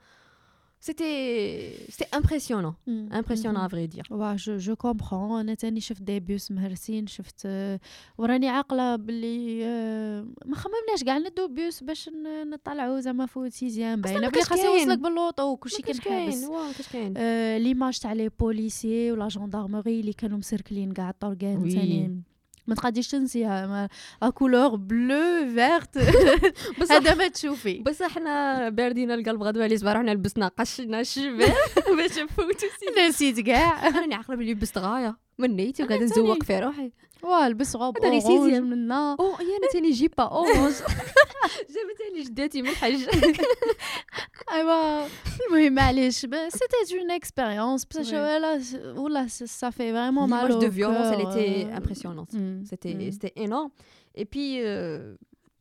سيتي 0.85 1.73
سيتي 1.89 2.17
امبرسيونون 2.17 2.73
امبرسيونون 2.87 3.61
افري 3.61 3.87
دير 3.87 4.07
واه 4.11 4.35
جو 4.35 4.57
جو 4.57 4.75
كومبخون 4.75 5.39
أنا 5.39 5.53
تاني 5.53 5.79
شفت 5.79 6.01
دي 6.01 6.19
بيوس 6.19 6.51
مهرسين 6.51 7.07
شفت 7.07 7.47
وراني 8.17 8.49
عاقله 8.49 8.95
باللي 8.95 9.65
ما 10.45 10.55
خممناش 10.55 11.03
كاع 11.05 11.17
ندو 11.17 11.47
بيوس 11.47 11.83
باش 11.83 12.09
نطلعو 12.51 12.99
زعما 12.99 13.25
فوت 13.25 13.51
سيزيام 13.51 14.01
باينه 14.01 14.29
بلي 14.29 14.43
خاص. 14.43 14.59
يوصلك 14.59 14.99
باللوطو 14.99 15.51
وكلشي 15.51 15.81
كان 15.81 15.99
حابس 15.99 16.45
ليماج 17.61 17.99
تاع 17.99 18.13
لي 18.13 18.29
بوليسيي 18.29 19.11
ولا 19.11 19.27
جوندارمري 19.27 19.99
اللي 19.99 20.13
كانوا 20.13 20.37
مسركلين 20.37 20.93
كاع 20.93 21.09
الطرقان. 21.09 21.69
تاني 21.69 22.21
ما 22.67 22.75
تقديش 22.75 23.07
تنسيها 23.07 23.67
ما- 23.67 23.89
لا 24.21 24.29
كولور 24.29 24.75
بلو 24.75 25.49
فيرت 25.55 25.97
هذا 26.91 27.15
ما 27.15 27.27
تشوفي. 27.27 27.79
بصح 27.79 28.07
حنا 28.15 28.69
باردين 28.69 29.11
القلب 29.11 29.43
غدوة 29.43 29.65
اللي 29.65 29.77
صباح 29.77 29.93
رحنا 29.93 30.11
لبسنا 30.11 30.47
قشنا 30.47 30.99
الشباب 30.99 31.53
باش 31.97 32.19
نفوتو 32.19 32.57
سي 32.59 33.07
نسيت 33.09 33.39
كاع. 33.39 33.87
راني 33.89 34.15
عاقله 34.15 34.37
بلي 34.37 34.51
لبست 34.53 34.77
غاية. 34.77 35.22
من 35.38 35.56
نيتي 35.56 35.82
وقاعده 35.82 36.08
تاني. 36.08 36.22
نزوق 36.22 36.42
في 36.42 36.58
روحي 36.58 36.92
واه 37.22 37.48
لبس 37.48 37.76
غوب 37.76 37.98
هذا 37.98 38.08
غير 38.08 38.22
اورانج 38.22 38.44
سيزيام. 38.44 38.70
منا 38.70 39.16
او 39.20 39.34
هي 39.34 39.56
انا 39.56 39.68
تاني 39.72 39.90
جيبا 39.90 40.22
اورانج 40.22 40.74
جابت 41.74 42.16
لي 42.16 42.22
جداتي 42.22 42.62
من 42.62 42.68
الحج 42.68 43.08
ايوا 44.52 45.06
المهم 45.46 45.72
معليش 45.72 46.14
سيتي 46.18 46.98
اون 47.00 47.10
اكسبيريونس 47.10 47.84
بصح 47.84 48.10
Oui. 48.10 48.14
ولا 48.14 48.60
ولا 48.96 49.26
سا 49.26 49.70
في 49.70 49.92
فريمون 49.92 50.30
مال 50.30 50.48
l'image 50.48 50.54
au 50.54 50.60
de 50.60 50.68
violence 50.68 51.12
elle 51.12 51.22
cœur, 51.22 51.36
était 51.36 51.66
euh, 51.66 51.76
impressionnante 51.76 52.32
mm, 52.32 52.64
c'était 52.70 52.94
mm. 52.94 53.12
c'était 53.12 53.32
énorme 53.44 53.70
et 54.14 54.24
puis 54.24 54.60
euh, 54.60 55.16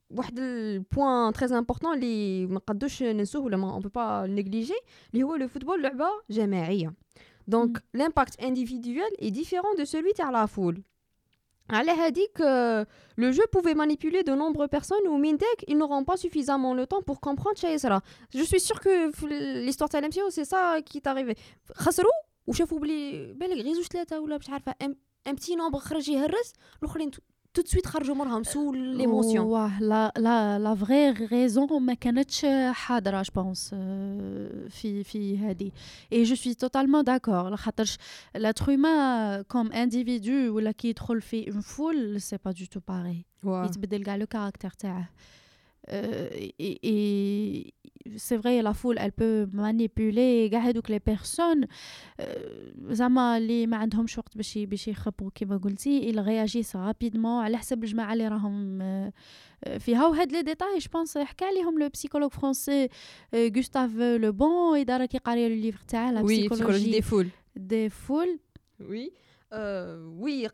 واحد 0.10 0.39
البوان 0.39 1.34
تري 1.34 1.58
امبورطون 1.58 1.93
اللي 1.93 2.45
ما 2.45 2.56
نقدوش 2.56 3.04
ننسوه 3.04 3.41
ولا 3.41 3.58
ما 3.58 3.73
اون 3.73 3.82
با 3.82 4.28
نيجليجي 4.28 4.80
اللي 5.13 5.23
هو 5.23 5.36
لو 5.36 5.47
فوتبول 5.47 5.82
لعبه 5.84 6.10
جماعيه 6.30 6.93
دونك 7.47 7.84
لامباكت 7.93 8.41
individuel 8.41 9.26
est 9.26 9.32
différent 9.32 9.82
de 9.82 9.86
celui 9.86 10.13
تاع 10.15 10.30
لا 10.30 10.45
فول 10.45 10.84
على 11.69 11.91
هذيك 11.91 12.41
لو 13.17 13.32
جو 13.32 13.43
pouvait 13.43 13.76
manipuler 13.76 14.23
de 14.23 14.34
nombreuses 14.34 14.69
personnes 14.69 15.08
ou 15.08 15.17
من 15.17 15.38
داك 15.38 15.65
ils 15.67 15.78
n'auront 15.78 16.06
pas 16.06 16.17
suffisamment 16.17 16.73
le 16.73 16.86
temps 16.86 17.02
pour 17.02 17.19
comprendre 17.19 17.56
شي 17.56 17.67
يصرى 17.67 18.02
جو 18.36 18.45
suis 18.45 18.60
sûre 18.60 18.80
que 18.80 19.12
في 19.12 19.28
l'histoire 19.71 19.89
تاع 19.89 20.00
الام 20.00 20.12
سي 20.30 20.45
سا 20.45 20.80
كي 20.80 21.00
تاريفي 21.00 21.36
خسروا 21.73 22.12
وشافوا 22.47 22.80
بلي 22.80 23.34
بالك 23.34 23.58
غير 23.58 23.73
زوج 23.73 23.86
ثلاثه 23.86 24.19
ولا 24.19 24.38
مش 24.38 24.50
عارفه 24.50 24.76
ام 24.82 24.95
ان 25.28 25.36
بتي 25.36 25.56
نومبر 25.56 25.80
خرج 25.80 26.10
يهرس 26.10 26.54
الاخرين 26.84 27.12
تو 27.54 27.63
سويت 27.65 27.86
خرجوا 27.88 28.15
مرهم 28.15 28.43
سو 28.43 28.73
ليموسيون 28.73 29.45
واه 29.45 29.82
لا 29.82 30.13
لا 30.17 30.60
لا 30.60 30.76
فغي 30.76 31.12
ريزون 31.12 31.82
ما 31.82 31.93
كانتش 31.93 32.45
حاضره 32.71 33.21
جو 33.21 33.32
بونس 33.36 33.69
في 34.69 35.04
في 35.04 35.38
هذه 35.38 35.71
اي 36.13 36.23
جو 36.23 36.36
سوي 36.36 36.54
توتالمون 36.54 37.04
داكور 37.04 37.50
لخاطرش 37.50 37.97
لاتر 38.36 38.69
هيومان 38.69 39.41
كوم 39.41 39.71
انديفيدو 39.71 40.56
ولا 40.56 40.71
كي 40.71 40.89
يدخل 40.89 41.21
في 41.21 41.52
اون 41.52 41.62
فول 41.62 42.21
سي 42.21 42.38
با 42.45 42.52
دو 42.52 42.65
تو 42.65 42.80
باري 42.88 43.26
يتبدل 43.43 44.04
كاع 44.04 44.15
لو 44.15 44.26
كاركتير 44.26 44.71
تاعه 44.71 45.10
اي 45.91 47.73
سي 48.15 48.39
فري 48.39 48.62
لا 48.62 48.71
فول 48.71 49.00
elle 49.00 49.12
peut 49.21 49.56
manipuler 49.56 50.52
كاع 50.52 50.60
هذوك 50.60 50.91
لي 50.91 51.00
بيرسون 51.06 51.62
زعما 52.89 53.38
اللي 53.38 53.67
ما 53.67 53.78
عندهمش 53.78 54.17
وقت 54.17 54.38
باش 54.38 54.56
ي- 54.58 54.65
باش 54.65 54.88
يخبروا 54.88 55.32
كيما 55.36 55.58
قلتي 55.58 56.12
il 56.12 56.15
réagissent 56.15 56.76
رابيدمون 56.76 57.43
على 57.43 57.58
حسب 57.58 57.84
الجماعه 57.84 58.13
اللي 58.13 58.28
راهم 58.28 58.82
آه، 58.82 59.13
آه، 59.63 59.78
فيها 59.78 60.08
وهاد 60.08 60.32
لي 60.32 60.41
ديتاي 60.41 60.78
جو 60.78 60.89
بونس 60.93 61.17
حكى 61.17 61.45
عليهم 61.45 61.80
لو 61.80 61.89
بسيكولوج 61.89 62.32
فرونسي 62.32 62.88
غوستاف 63.36 63.95
لو 63.95 64.32
بون 64.32 64.78
اذا 64.78 64.97
راكي 64.97 65.17
قاريه 65.17 65.47
لو 65.47 65.56
ليفر 65.56 65.82
تاعه 65.88 66.12
لا 66.12 66.21
وي 66.21 66.47
بسيكولوجي 66.47 66.63
بسيكولوجي 66.63 66.91
دي 66.91 67.02
فول 67.02 67.28
دي 67.56 67.89
فول 67.89 68.39
وي 68.80 68.88
وي 68.89 69.12
Euh, 69.53 70.03
oui, 70.17 70.47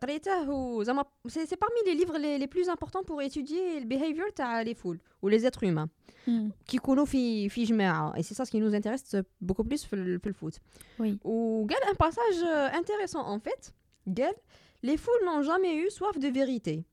c'est 1.29 1.57
parmi 1.57 1.77
les 1.87 1.95
livres 1.95 2.19
les, 2.19 2.47
plus 2.49 2.69
importants 2.69 3.05
pour 3.05 3.23
étudier 3.23 3.79
le 3.81 3.87
behavior 3.87 4.27
des 4.65 4.75
foules 4.75 4.99
ou 5.23 5.29
les 5.29 5.47
êtres 5.47 5.63
humains 5.63 5.89
hmm. 6.27 6.49
qui 6.67 6.79
Et 8.17 8.23
c'est 8.23 8.35
ça 8.35 8.45
ce 8.45 8.51
qui 8.51 8.61
nous 8.61 8.75
intéresse 8.75 9.15
euh, 9.15 9.23
beaucoup 9.41 9.63
plus 9.63 9.87
que 9.87 9.95
le 9.95 10.33
foot. 10.33 10.59
Oui. 10.99 11.19
Ou 11.23 11.69
un 11.89 11.95
passage 11.95 12.43
euh, 12.45 12.69
intéressant 12.73 13.25
en 13.25 13.39
fait. 13.39 13.73
les 14.83 14.97
foules 14.97 15.25
n'ont 15.25 15.43
jamais 15.43 15.77
eu 15.77 15.91
soif 15.91 16.19
de 16.19 16.29
vérité. 16.29 16.85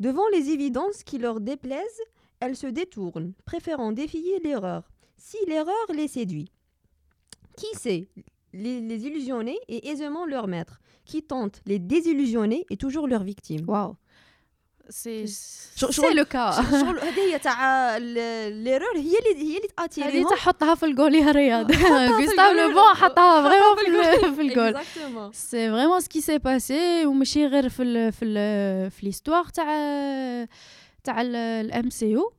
Devant 0.00 0.28
les 0.32 0.50
évidences 0.50 1.04
qui 1.04 1.18
leur 1.18 1.40
déplaisent, 1.40 2.02
elles 2.40 2.56
se 2.56 2.66
détournent, 2.66 3.34
préférant 3.44 3.92
défier 3.92 4.40
l'erreur, 4.40 4.90
si 5.16 5.36
l'erreur 5.46 5.86
les 5.94 6.08
séduit. 6.08 6.50
Qui 7.56 7.72
sait 7.78 8.08
les, 8.52 8.80
les 8.80 9.06
illusionner 9.06 9.56
et 9.68 9.88
aisément 9.90 10.26
leur 10.26 10.48
maître 10.48 10.81
qui 11.09 11.21
tente 11.33 11.55
les 11.69 11.79
désillusionner 11.93 12.61
est 12.71 12.79
toujours 12.85 13.07
leur 13.07 13.23
victime 13.23 13.69
واو 13.69 13.95
سي 14.89 15.27
شو- 15.75 15.87
سي 15.87 15.93
شغل- 15.93 16.15
لو 16.15 16.25
كا 16.25 16.51
شغل 16.51 16.99
هذه 16.99 17.37
تاع 17.37 17.97
ليرور 17.97 18.95
هي 18.97 19.01
اللي 19.19 19.43
هي 19.43 19.57
اللي 19.57 19.67
هذه 19.79 19.87
تاتيريهم 19.87 20.29
تحطها 20.29 20.75
في 20.75 20.85
الجول 20.85 21.15
يا 21.15 21.31
رياض 21.31 21.71
حطها 21.71 22.07
في 22.07 22.13
غوستاف 22.13 22.39
الجول. 22.51 22.57
لو 22.57 22.73
بون 22.73 22.93
حطها 22.95 23.41
فريمون 23.43 23.75
في 23.75 23.85
في 24.19 24.25
ال- 24.25 24.35
في 24.35 24.41
الجول 24.41 24.75
Exactement. 24.77 25.35
سي 25.35 25.71
فريمون 25.71 25.99
سكي 25.99 26.21
سي 26.21 26.37
باسي 26.37 27.05
وماشي 27.05 27.45
غير 27.47 27.69
في 27.69 27.83
ال 27.83 28.11
في 28.13 28.25
ال 28.25 28.91
في 28.91 29.05
ليستوار 29.05 29.45
تاع 29.45 29.65
تاع 31.03 31.21
الام 31.21 31.89
سي 31.89 32.15
او 32.15 32.33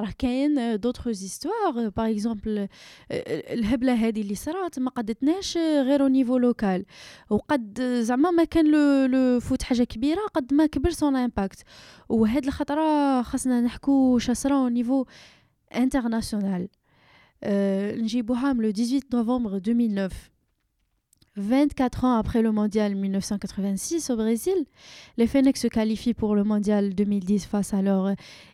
راه 0.00 0.10
كاين 0.18 0.80
دوطخ 0.80 1.08
زيستوار 1.08 1.88
باغ 1.88 2.10
اكزومبل 2.10 2.68
الهبله 3.10 3.94
هذه 3.94 4.20
اللي 4.20 4.34
صرات 4.34 4.78
ما 4.78 4.90
قدتناش 4.90 5.56
غير 5.56 6.02
او 6.02 6.06
نيفو 6.06 6.38
لوكال 6.38 6.84
وقد 7.30 7.82
زعما 8.00 8.30
ما 8.30 8.44
كان 8.44 8.70
لو 8.70 9.06
لو 9.06 9.40
فوت 9.40 9.62
حاجه 9.62 9.82
كبيره 9.82 10.20
قد 10.34 10.54
ما 10.54 10.66
كبر 10.66 10.90
سون 10.90 11.16
امباكت 11.16 11.62
وهاد 12.08 12.44
الخطره 12.44 13.22
خاصنا 13.22 13.60
نحكو 13.60 14.18
شاسرا 14.18 14.56
او 14.56 14.68
نيفو 14.68 15.04
انترناسيونال 15.74 16.68
Euh, 17.44 17.94
نجيبوها 17.94 18.52
من 18.52 18.64
le 18.64 18.72
18 18.72 19.12
novembre 19.12 19.60
2009 19.60 20.30
24 21.36 22.04
ans 22.04 22.16
après 22.16 22.42
le 22.42 22.50
mondial 22.50 22.96
1986 22.96 24.10
au 24.10 24.16
Brésil, 24.16 24.56
les 25.16 25.28
Fennecs 25.28 25.56
se 25.56 25.68
qualifient 25.68 26.14
pour 26.14 26.34
le 26.34 26.42
mondial 26.42 26.96
2010 26.96 27.46
face 27.46 27.74
à 27.74 27.82
leur 27.82 28.14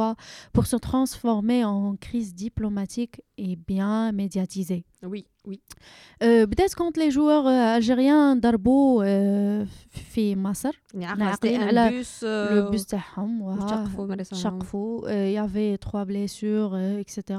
fois 0.00 0.16
pour 0.52 0.66
se 0.66 0.76
transformer 0.76 1.64
en 1.64 1.96
crise 1.96 2.34
diplomatique 2.34 3.20
et 3.38 3.56
bien 3.56 4.12
médiatisée 4.12 4.84
وي 5.04 5.24
وي 5.44 5.60
أه 6.22 6.44
بدات 6.44 6.74
كونت 6.74 6.98
لي 6.98 7.08
جوار 7.08 7.48
الجيريان 7.76 8.40
ضربوا 8.40 9.04
أه 9.06 9.66
في 9.90 10.36
مصر 10.36 10.80
يعني 10.94 11.24
عاقلين 11.24 11.54
عقلين 11.54 11.68
على 11.68 11.80
على 11.80 11.96
بوس 11.96 12.24
لو 12.24 12.70
بوس 12.70 12.86
تاعهم 12.86 13.42
وها- 13.42 13.64
وشقفوا 13.64 14.06
مرسهم 14.06 14.38
شقفوا 14.40 15.08
il 15.08 15.32
y 15.34 15.38
avait 15.38 15.78
trois 15.78 16.04
blessures 16.04 16.74
euh, 16.74 16.98
etc 17.04 17.38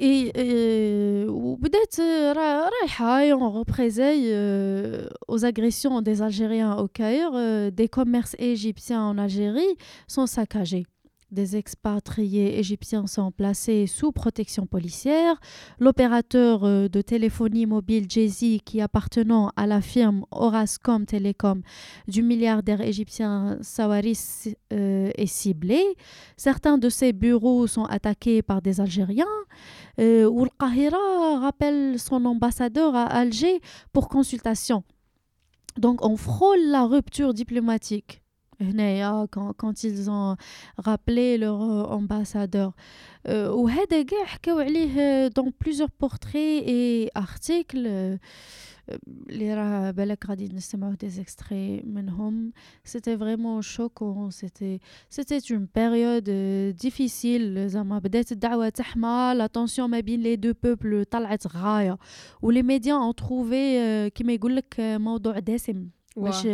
et 0.00 0.30
euh, 0.36 1.26
وبدات 1.28 1.94
euh, 2.00 2.32
را- 2.34 2.68
رايحة 2.70 3.24
et 3.24 3.32
en 3.32 3.50
représailles 3.50 4.28
euh, 4.30 5.08
aux 5.26 5.44
agressions 5.44 6.00
des 6.02 6.22
Algériens 6.22 6.76
au 6.76 6.86
Caire 6.88 7.30
euh, 7.34 7.70
des 7.72 7.88
commerces 7.88 8.36
égyptiens 8.38 9.02
en 9.02 9.18
Algérie 9.18 9.74
sont 10.06 10.26
saccagés 10.26 10.86
des 11.33 11.57
expatriés 11.57 12.59
égyptiens 12.59 13.07
sont 13.07 13.31
placés 13.31 13.87
sous 13.87 14.11
protection 14.11 14.65
policière. 14.65 15.39
L'opérateur 15.79 16.63
euh, 16.63 16.87
de 16.87 17.01
téléphonie 17.01 17.65
mobile 17.65 18.05
Jay-Z, 18.09 18.61
qui 18.63 18.81
appartenant 18.81 19.51
à 19.55 19.67
la 19.67 19.81
firme 19.81 20.25
Orascom 20.31 21.05
Telecom 21.05 21.61
du 22.07 22.23
milliardaire 22.23 22.81
égyptien 22.81 23.57
Sawaris, 23.61 24.55
euh, 24.71 25.11
est 25.15 25.25
ciblé. 25.25 25.81
Certains 26.37 26.77
de 26.77 26.89
ses 26.89 27.13
bureaux 27.13 27.67
sont 27.67 27.85
attaqués 27.85 28.41
par 28.41 28.61
des 28.61 28.79
Algériens. 28.79 29.25
Euh, 29.99 30.25
ou 30.25 30.47
Qahira 30.59 31.39
rappelle 31.39 31.99
son 31.99 32.25
ambassadeur 32.25 32.95
à 32.95 33.03
Alger 33.03 33.59
pour 33.91 34.07
consultation. 34.07 34.83
Donc 35.77 36.05
on 36.05 36.17
frôle 36.17 36.61
la 36.67 36.85
rupture 36.85 37.33
diplomatique 37.33 38.22
هنايا 38.62 39.26
quand, 39.30 39.52
quand 39.52 39.84
ils 39.84 40.10
ont 40.10 40.36
rappelé 40.78 41.38
leur 41.38 41.62
euh, 41.62 41.84
ambassadeur 41.84 42.72
euh, 43.28 43.48
وهذا 43.48 44.02
كاع 44.02 44.24
حكاو 44.24 44.58
عليه 44.58 45.28
dans 45.28 45.50
plusieurs 45.64 45.90
portraits 45.90 46.62
et 46.66 47.08
articles 47.14 47.86
euh, 47.86 48.18
اللي 49.30 49.54
راه 49.54 49.90
بالك 49.90 50.26
غادي 50.26 50.48
نسمعوا 50.48 50.94
des 50.94 51.20
extraits 51.20 51.86
منهم 51.86 52.52
c'était 52.84 53.16
vraiment 53.16 53.62
choquant 53.62 54.30
c'était 54.30 54.78
c'était 55.10 55.38
une 55.38 55.66
période 55.66 56.28
euh, 56.28 56.72
difficile 56.72 57.66
زعما 57.66 57.98
بدات 57.98 58.32
الدعوه 58.32 58.68
تحمى 58.68 59.34
لا 59.36 59.48
tension 59.58 59.80
ما 59.80 60.00
بين 60.00 60.22
les 60.22 60.36
deux 60.36 60.54
peuples 60.54 61.04
طلعت 61.10 61.46
غايه 61.46 61.98
ولي 62.42 62.62
médias 62.62 62.98
ont 62.98 63.14
trouvé 63.14 63.78
euh, 63.78 64.08
كيما 64.08 64.32
يقول 64.32 64.56
لك 64.56 64.80
آه، 64.80 64.98
موضوع 64.98 65.38
دسم 65.38 65.88
باش 66.15 66.47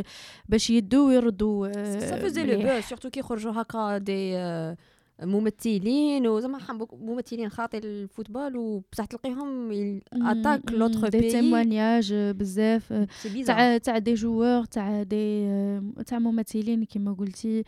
باش 0.50 0.69
يدوا 0.69 1.08
ويردوا 1.08 1.67
آه، 1.67 2.00
سا 2.00 2.19
فوزي 2.22 2.43
لو. 2.43 2.60
بو 2.62 2.82
سورتو 2.82 3.10
كي 3.10 3.19
يخرجوا 3.19 3.52
هكا 3.62 3.98
دي 3.98 4.38
آه، 4.38 4.78
ممثلين 5.24 6.28
وزعما 6.28 6.60
ممثلين 6.93 7.50
خاطي 7.50 7.78
الفوتبول 7.78 8.58
وبصح 8.58 9.06
تلقيهم 9.06 9.72
اتاك 10.13 10.72
لوتر 10.72 11.08
دي 11.08 11.19
بي 11.19 11.32
تيموانياج 11.32 12.13
بزاف 12.13 12.93
آه، 12.93 13.08
تاع 13.45 13.78
تاع 13.78 13.98
دي 13.98 14.13
جوور 14.13 14.65
تاع 14.65 15.04
دي 15.04 15.45
آه، 15.45 15.84
تاع 16.06 16.19
ممثلين 16.19 16.84
كيما 16.86 17.13
قلتي. 17.13 17.63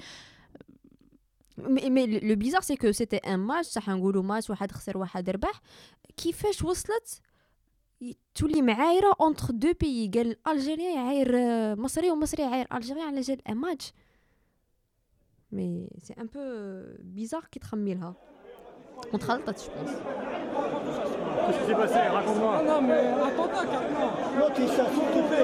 مي 1.57 1.89
مي 1.89 2.19
لو 2.19 2.35
بيزار 2.35 2.61
سي 2.61 2.75
كو 2.75 2.91
سيتي 2.91 3.17
ان 3.17 3.39
ماتش 3.39 3.67
صح 3.67 3.89
نقولوا 3.89 4.23
ماتش 4.23 4.49
واحد 4.49 4.71
خسر 4.71 4.97
واحد 4.97 5.29
ربح. 5.29 5.61
كيفاش 6.17 6.63
وصلت 6.63 7.21
تولي 8.34 8.62
معايره 8.62 9.14
اونتر 9.20 9.50
دو 9.50 9.72
بيي 9.80 10.10
قال 10.14 10.36
الجيريان 10.48 10.94
يعاير 10.94 11.32
آه، 11.38 11.74
مصري 11.74 12.10
ومصري 12.10 12.42
يعاير 12.42 12.66
الجيريان 12.74 13.06
على 13.06 13.20
جال 13.20 13.48
ان 13.48 13.56
ماتش 13.56 13.92
مي 15.52 15.88
سي 15.98 16.12
ان 16.12 16.26
بو 16.26 16.40
بيزار 16.98 17.44
كي 17.52 17.60
تخمي 17.60 17.94
لها 17.94 18.14
وتخلطت 19.12 19.60
جو 19.60 19.70
بونس 19.76 19.96
Qu'est-ce 21.46 21.58
qui 21.60 21.66
s'est 21.66 21.74
passé 21.74 21.98
Raconte-moi. 22.16 22.62
L'autre, 24.38 24.58
il 24.58 24.68
s'est 24.68 24.90
s'occupé. 24.96 25.42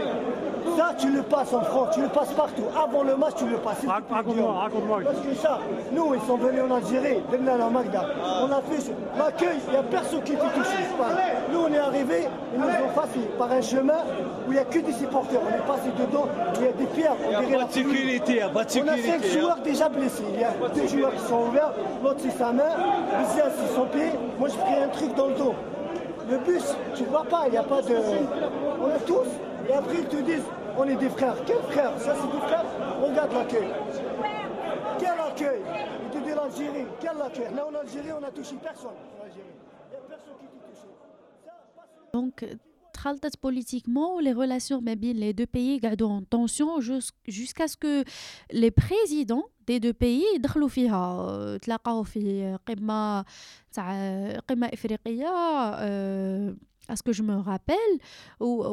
Ça, 0.75 0.91
tu 0.97 1.12
le 1.12 1.21
passes 1.23 1.53
en 1.53 1.62
France, 1.62 1.89
tu 1.93 2.01
le 2.01 2.08
passes 2.10 2.34
partout. 2.34 2.63
Avant 2.75 3.03
le 3.03 3.15
match, 3.15 3.34
tu 3.38 3.45
le 3.47 3.58
passes. 3.58 3.86
Raconte-moi, 3.88 4.53
raconte-moi. 4.53 4.99
Parce 5.03 5.19
que 5.19 5.34
ça, 5.36 5.60
nous, 5.91 6.13
ils 6.13 6.21
sont 6.21 6.38
venus 6.38 6.62
en 6.69 6.75
Algérie, 6.75 7.21
venus 7.32 7.49
à 7.49 7.58
la 7.58 7.69
Magda. 7.69 8.06
On 8.41 8.51
a 8.51 8.62
fait 8.62 8.82
ce- 8.82 8.91
l'accueil, 9.17 9.58
il 9.67 9.71
n'y 9.71 9.77
a 9.77 9.84
personne 9.84 10.21
qui 10.23 10.34
était 10.34 10.41
touché. 10.41 10.77
Nous, 11.51 11.60
on 11.60 11.73
est 11.73 11.77
arrivés, 11.77 12.27
ils 12.53 12.60
nous 12.60 12.67
ont 12.67 12.93
passé 12.95 13.19
par 13.38 13.51
un 13.51 13.62
chemin 13.62 14.01
où 14.47 14.51
il 14.51 14.53
n'y 14.53 14.60
a 14.60 14.65
que 14.65 14.80
des 14.80 14.93
supporters. 14.93 15.39
On 15.45 15.56
est 15.56 15.67
passé 15.67 15.89
dedans, 15.97 16.27
il 16.56 16.65
y 16.65 16.67
a 16.67 16.71
des 16.73 16.86
pierres, 16.86 17.15
on 17.30 17.58
Pas 17.58 17.63
de 17.65 17.71
sécurité, 17.71 18.36
y 18.36 18.41
a 18.41 18.49
pas 18.49 18.63
de 18.63 18.80
on 18.80 18.88
a 18.88 18.97
cinq 18.97 19.21
hein. 19.23 19.39
joueurs 19.39 19.58
déjà 19.63 19.89
blessés. 19.89 20.23
Il 20.34 20.39
y 20.41 20.43
a 20.43 20.53
deux 20.73 20.88
joueurs 20.88 21.13
qui 21.13 21.19
sont 21.27 21.41
ouverts, 21.49 21.71
l'autre 22.03 22.19
c'est 22.19 22.38
sa 22.38 22.51
main, 22.51 22.63
Bizia 23.19 23.45
c'est 23.58 23.75
son 23.75 23.86
pied. 23.86 24.12
Moi 24.39 24.49
j'ai 24.49 24.58
pris 24.58 24.84
un 24.84 24.88
truc 24.89 25.15
dans 25.15 25.27
le 25.27 25.34
dos. 25.36 25.56
Le 26.30 26.38
bus, 26.39 26.75
tu 26.95 27.03
ne 27.03 27.08
vois 27.08 27.23
pas, 27.23 27.43
il 27.45 27.51
n'y 27.51 27.58
a 27.58 27.63
pas 27.63 27.82
de. 27.82 27.95
On 28.82 28.88
a 28.88 28.99
tous. 29.06 29.27
Et 29.69 29.73
après 29.73 29.95
ils 29.99 30.06
te 30.06 30.15
disent, 30.17 30.43
on 30.79 30.85
est 30.85 30.97
des 30.97 31.09
frères. 31.11 31.37
Quels 31.47 31.62
frères 31.73 31.99
Ça 32.01 32.14
c'est 32.21 32.31
des 32.37 32.42
frères 32.49 32.64
Regarde 33.07 33.33
l'accueil. 33.33 33.68
Quel 34.99 35.18
accueil 35.31 35.61
Il 36.05 36.11
te 36.11 36.18
dit 36.25 36.35
l'Algérie. 36.35 36.87
Quel 37.01 37.21
accueil 37.29 37.55
Là 37.57 37.66
en 37.66 37.75
Algérie, 37.75 38.12
on 38.16 38.21
n'a 38.21 38.31
touché 38.31 38.55
personne. 38.62 38.99
En 39.21 39.25
Algérie. 39.25 39.57
Il 39.88 39.90
n'y 39.90 39.97
a 39.97 40.09
personne 40.09 40.35
qui 40.40 40.47
t'a 40.47 40.68
touché. 40.68 40.88
Ça, 41.45 41.53
pas- 41.77 41.88
Donc, 42.18 42.45
تخلطت 42.92 43.37
politiquement 43.37 44.21
les 44.21 44.33
relations 44.33 44.81
ما 44.83 44.95
بين 44.95 45.16
les 45.16 45.33
deux 45.33 45.47
pays 45.47 45.81
قعدوا 45.81 46.09
en 46.09 46.23
tension 46.23 46.81
jus- 46.81 47.11
jusqu'à 47.27 47.66
ce 47.68 47.77
que 47.77 48.05
les 48.53 48.71
présidents 48.71 49.45
des 49.66 49.81
deux 49.81 49.92
pays 49.95 50.25
يدخلوا 50.37 50.68
فيها 50.68 51.57
تلاقاو 51.57 52.03
في 52.03 52.57
قمة 52.66 53.25
تاع 53.73 53.92
قمة 54.49 54.66
إفريقية 54.66 55.29
euh, 55.75 56.55
à 56.88 56.95
ce 56.95 57.04
que 57.04 57.13
je 57.13 57.23
me 57.23 57.36
rappelle, 57.36 57.76
ou, 58.39 58.63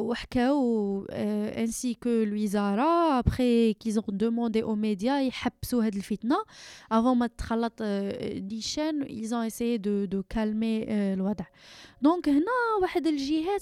euh, 1.11 1.51
ainsi 1.57 1.95
que 1.95 2.23
l'Uizara, 2.23 3.17
après 3.17 3.75
qu'ils 3.79 3.99
ont 3.99 4.03
demandé 4.07 4.61
aux 4.61 4.75
médias, 4.75 5.21
ils 5.21 5.31
ont 5.73 6.01
fitna. 6.01 6.37
Avant 6.89 7.15
euh, 7.81 8.11
ils 9.09 9.35
ont 9.35 9.43
essayé 9.43 9.79
de, 9.79 10.05
de 10.05 10.21
calmer 10.21 10.87
euh, 10.89 11.15
le. 11.15 11.45
Donc, 12.01 12.27
là, 12.27 12.77
le 13.11 13.17
jihad, 13.17 13.61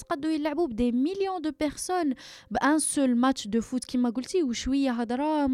des 0.74 0.92
millions 0.92 1.40
de 1.40 1.50
personnes, 1.50 2.14
un 2.62 2.80
seul 2.80 3.16
match 3.16 3.48
de 3.48 3.62
foot 3.62 3.86
qui 3.86 3.98
m'a 3.98 4.12
dit, 4.12 4.44
ou 4.44 4.54
je 4.54 4.60
suis 4.60 4.88
à 4.88 4.98
Hadra, 4.98 5.48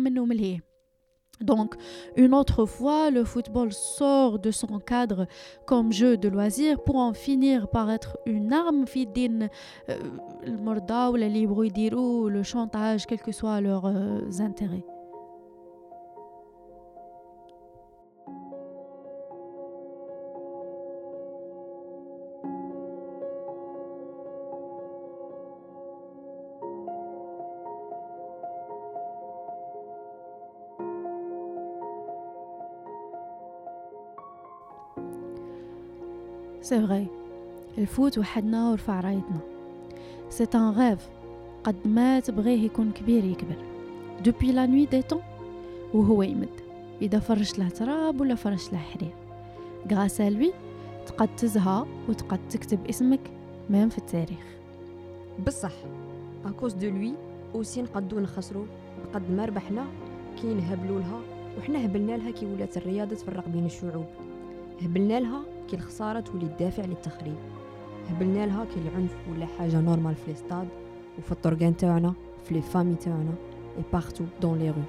donc, 1.42 1.76
une 2.18 2.34
autre 2.34 2.66
fois, 2.66 3.12
le 3.12 3.24
football 3.24 3.72
sort 3.72 4.40
de 4.40 4.52
son 4.52 4.80
cadre 4.80 5.26
comme 5.66 5.92
jeu 5.94 6.18
de 6.18 6.28
loisir 6.28 6.84
pour 6.84 6.98
en 6.98 7.14
finir 7.14 7.70
par 7.70 7.90
être 7.90 8.18
une 8.26 8.52
arme 8.52 8.86
fidine. 8.86 9.50
Euh, 9.90 9.98
le 10.46 10.58
le 12.30 12.44
chantage, 12.44 13.06
quels 13.06 13.22
que 13.22 13.32
soient 13.32 13.62
leurs 13.62 13.86
euh, 13.86 14.20
intérêts. 14.40 14.84
C'est 36.70 36.86
vrai. 36.88 37.08
الفوت 37.78 38.18
وحدنا 38.18 38.70
ورفع 38.70 39.00
رايتنا. 39.00 39.40
C'est 40.30 40.56
un 40.56 40.72
rêve. 40.72 41.02
قد 41.64 41.76
ما 41.86 42.20
تبغيه 42.20 42.66
يكون 42.66 42.92
كبير 42.92 43.24
يكبر. 43.24 43.56
Depuis 44.24 44.52
la 44.52 44.68
nuit 44.68 44.88
des 44.88 45.04
temps 45.14 45.24
وهو 45.94 46.24
يمد. 46.24 46.50
إذا 47.02 47.20
فرش 47.20 47.60
له 47.60 47.70
تراب 47.70 48.22
ولا 48.22 48.36
فرش 48.36 48.74
له 48.74 48.78
حرير. 48.78 49.14
À 49.88 50.30
lui 50.30 50.54
تقد 51.08 51.30
تزهى 51.38 51.86
وتقد 52.10 52.40
تكتب 52.50 52.88
اسمك 52.90 53.32
مام 53.70 53.90
في 53.90 53.98
التاريخ. 53.98 54.46
بصح 55.48 55.74
اكوز 56.46 56.74
دو 56.74 56.90
لوي 56.90 57.14
اوسي 57.56 57.82
نقدو 57.82 58.20
نخسرو 58.20 58.66
بقد 59.06 59.32
ما 59.32 59.46
ربحنا 59.46 59.86
كي 60.42 60.54
نهبلو 60.54 61.00
لها 61.00 61.20
وحنا 61.58 61.86
هبلنا 61.86 62.18
لها 62.18 62.32
كي 62.32 62.46
ولات 62.46 62.78
الرياضة 62.78 63.16
تفرق 63.16 63.48
بين 63.48 63.66
الشعوب 63.66 64.06
هبلنا 64.82 65.20
لها 65.20 65.42
كي 65.70 65.76
الخسارة 65.76 66.20
تولي 66.20 66.46
الدافع 66.46 66.86
للتخريب. 66.86 67.36
هبلنا 68.10 68.46
لها 68.46 68.66
كي 68.66 68.80
العنف 68.80 69.16
ولا 69.32 69.46
حاجة 69.46 69.82
نورمال 69.82 70.16
في 70.16 70.28
الاستاد 70.28 70.68
وفي 71.18 71.32
الطرقان 71.32 71.78
تاعنا 71.78 72.14
في 72.46 72.54
لي 72.54 72.62
فامي 72.62 72.96
تاعنا 72.96 73.34
اي 73.78 73.84
بارتو 73.94 74.24
دون 74.42 74.60
لي 74.60 74.70
رو 74.70 74.82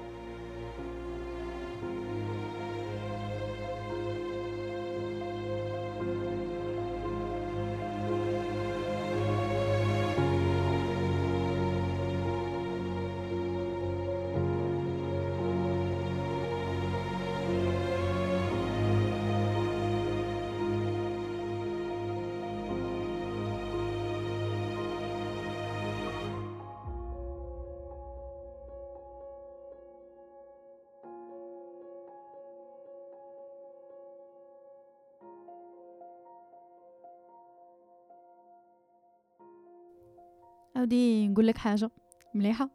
عاودي 40.91 41.27
نقول 41.27 41.47
لك 41.47 41.57
حاجة 41.57 41.89
مليحة. 42.35 42.69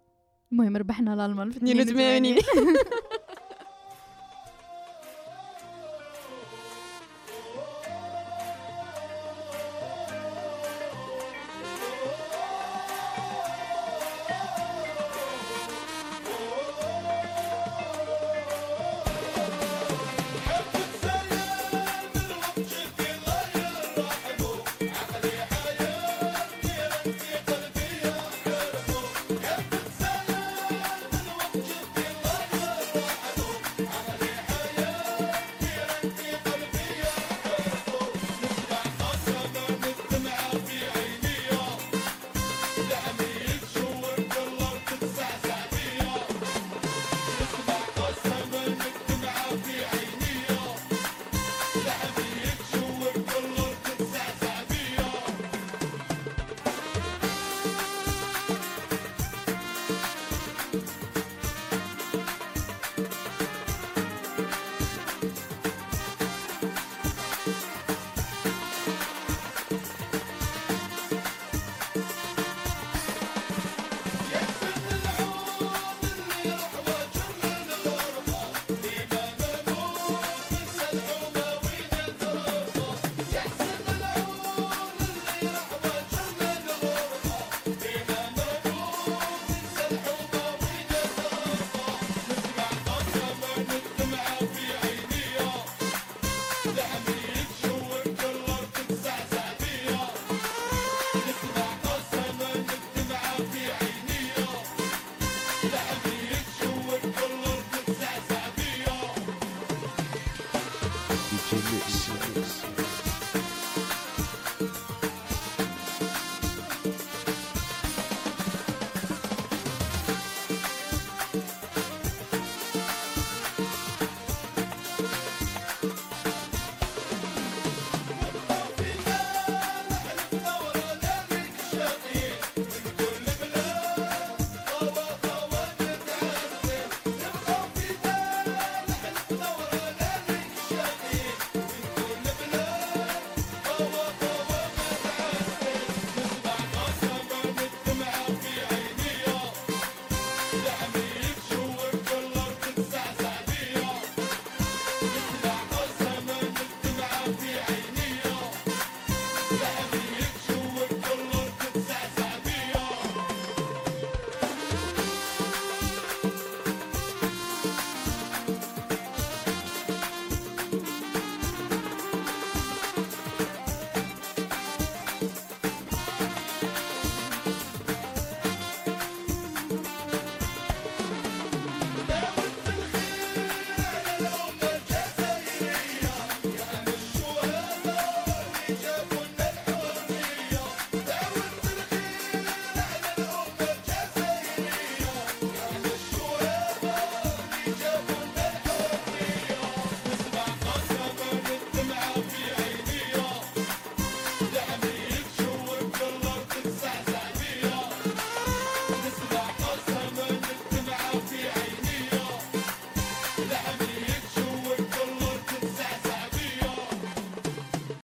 المهم 0.52 0.76
ربحنا 0.76 1.14
الالمان 1.14 1.50
في 1.50 1.56
82 1.56 1.88
82 1.98 2.36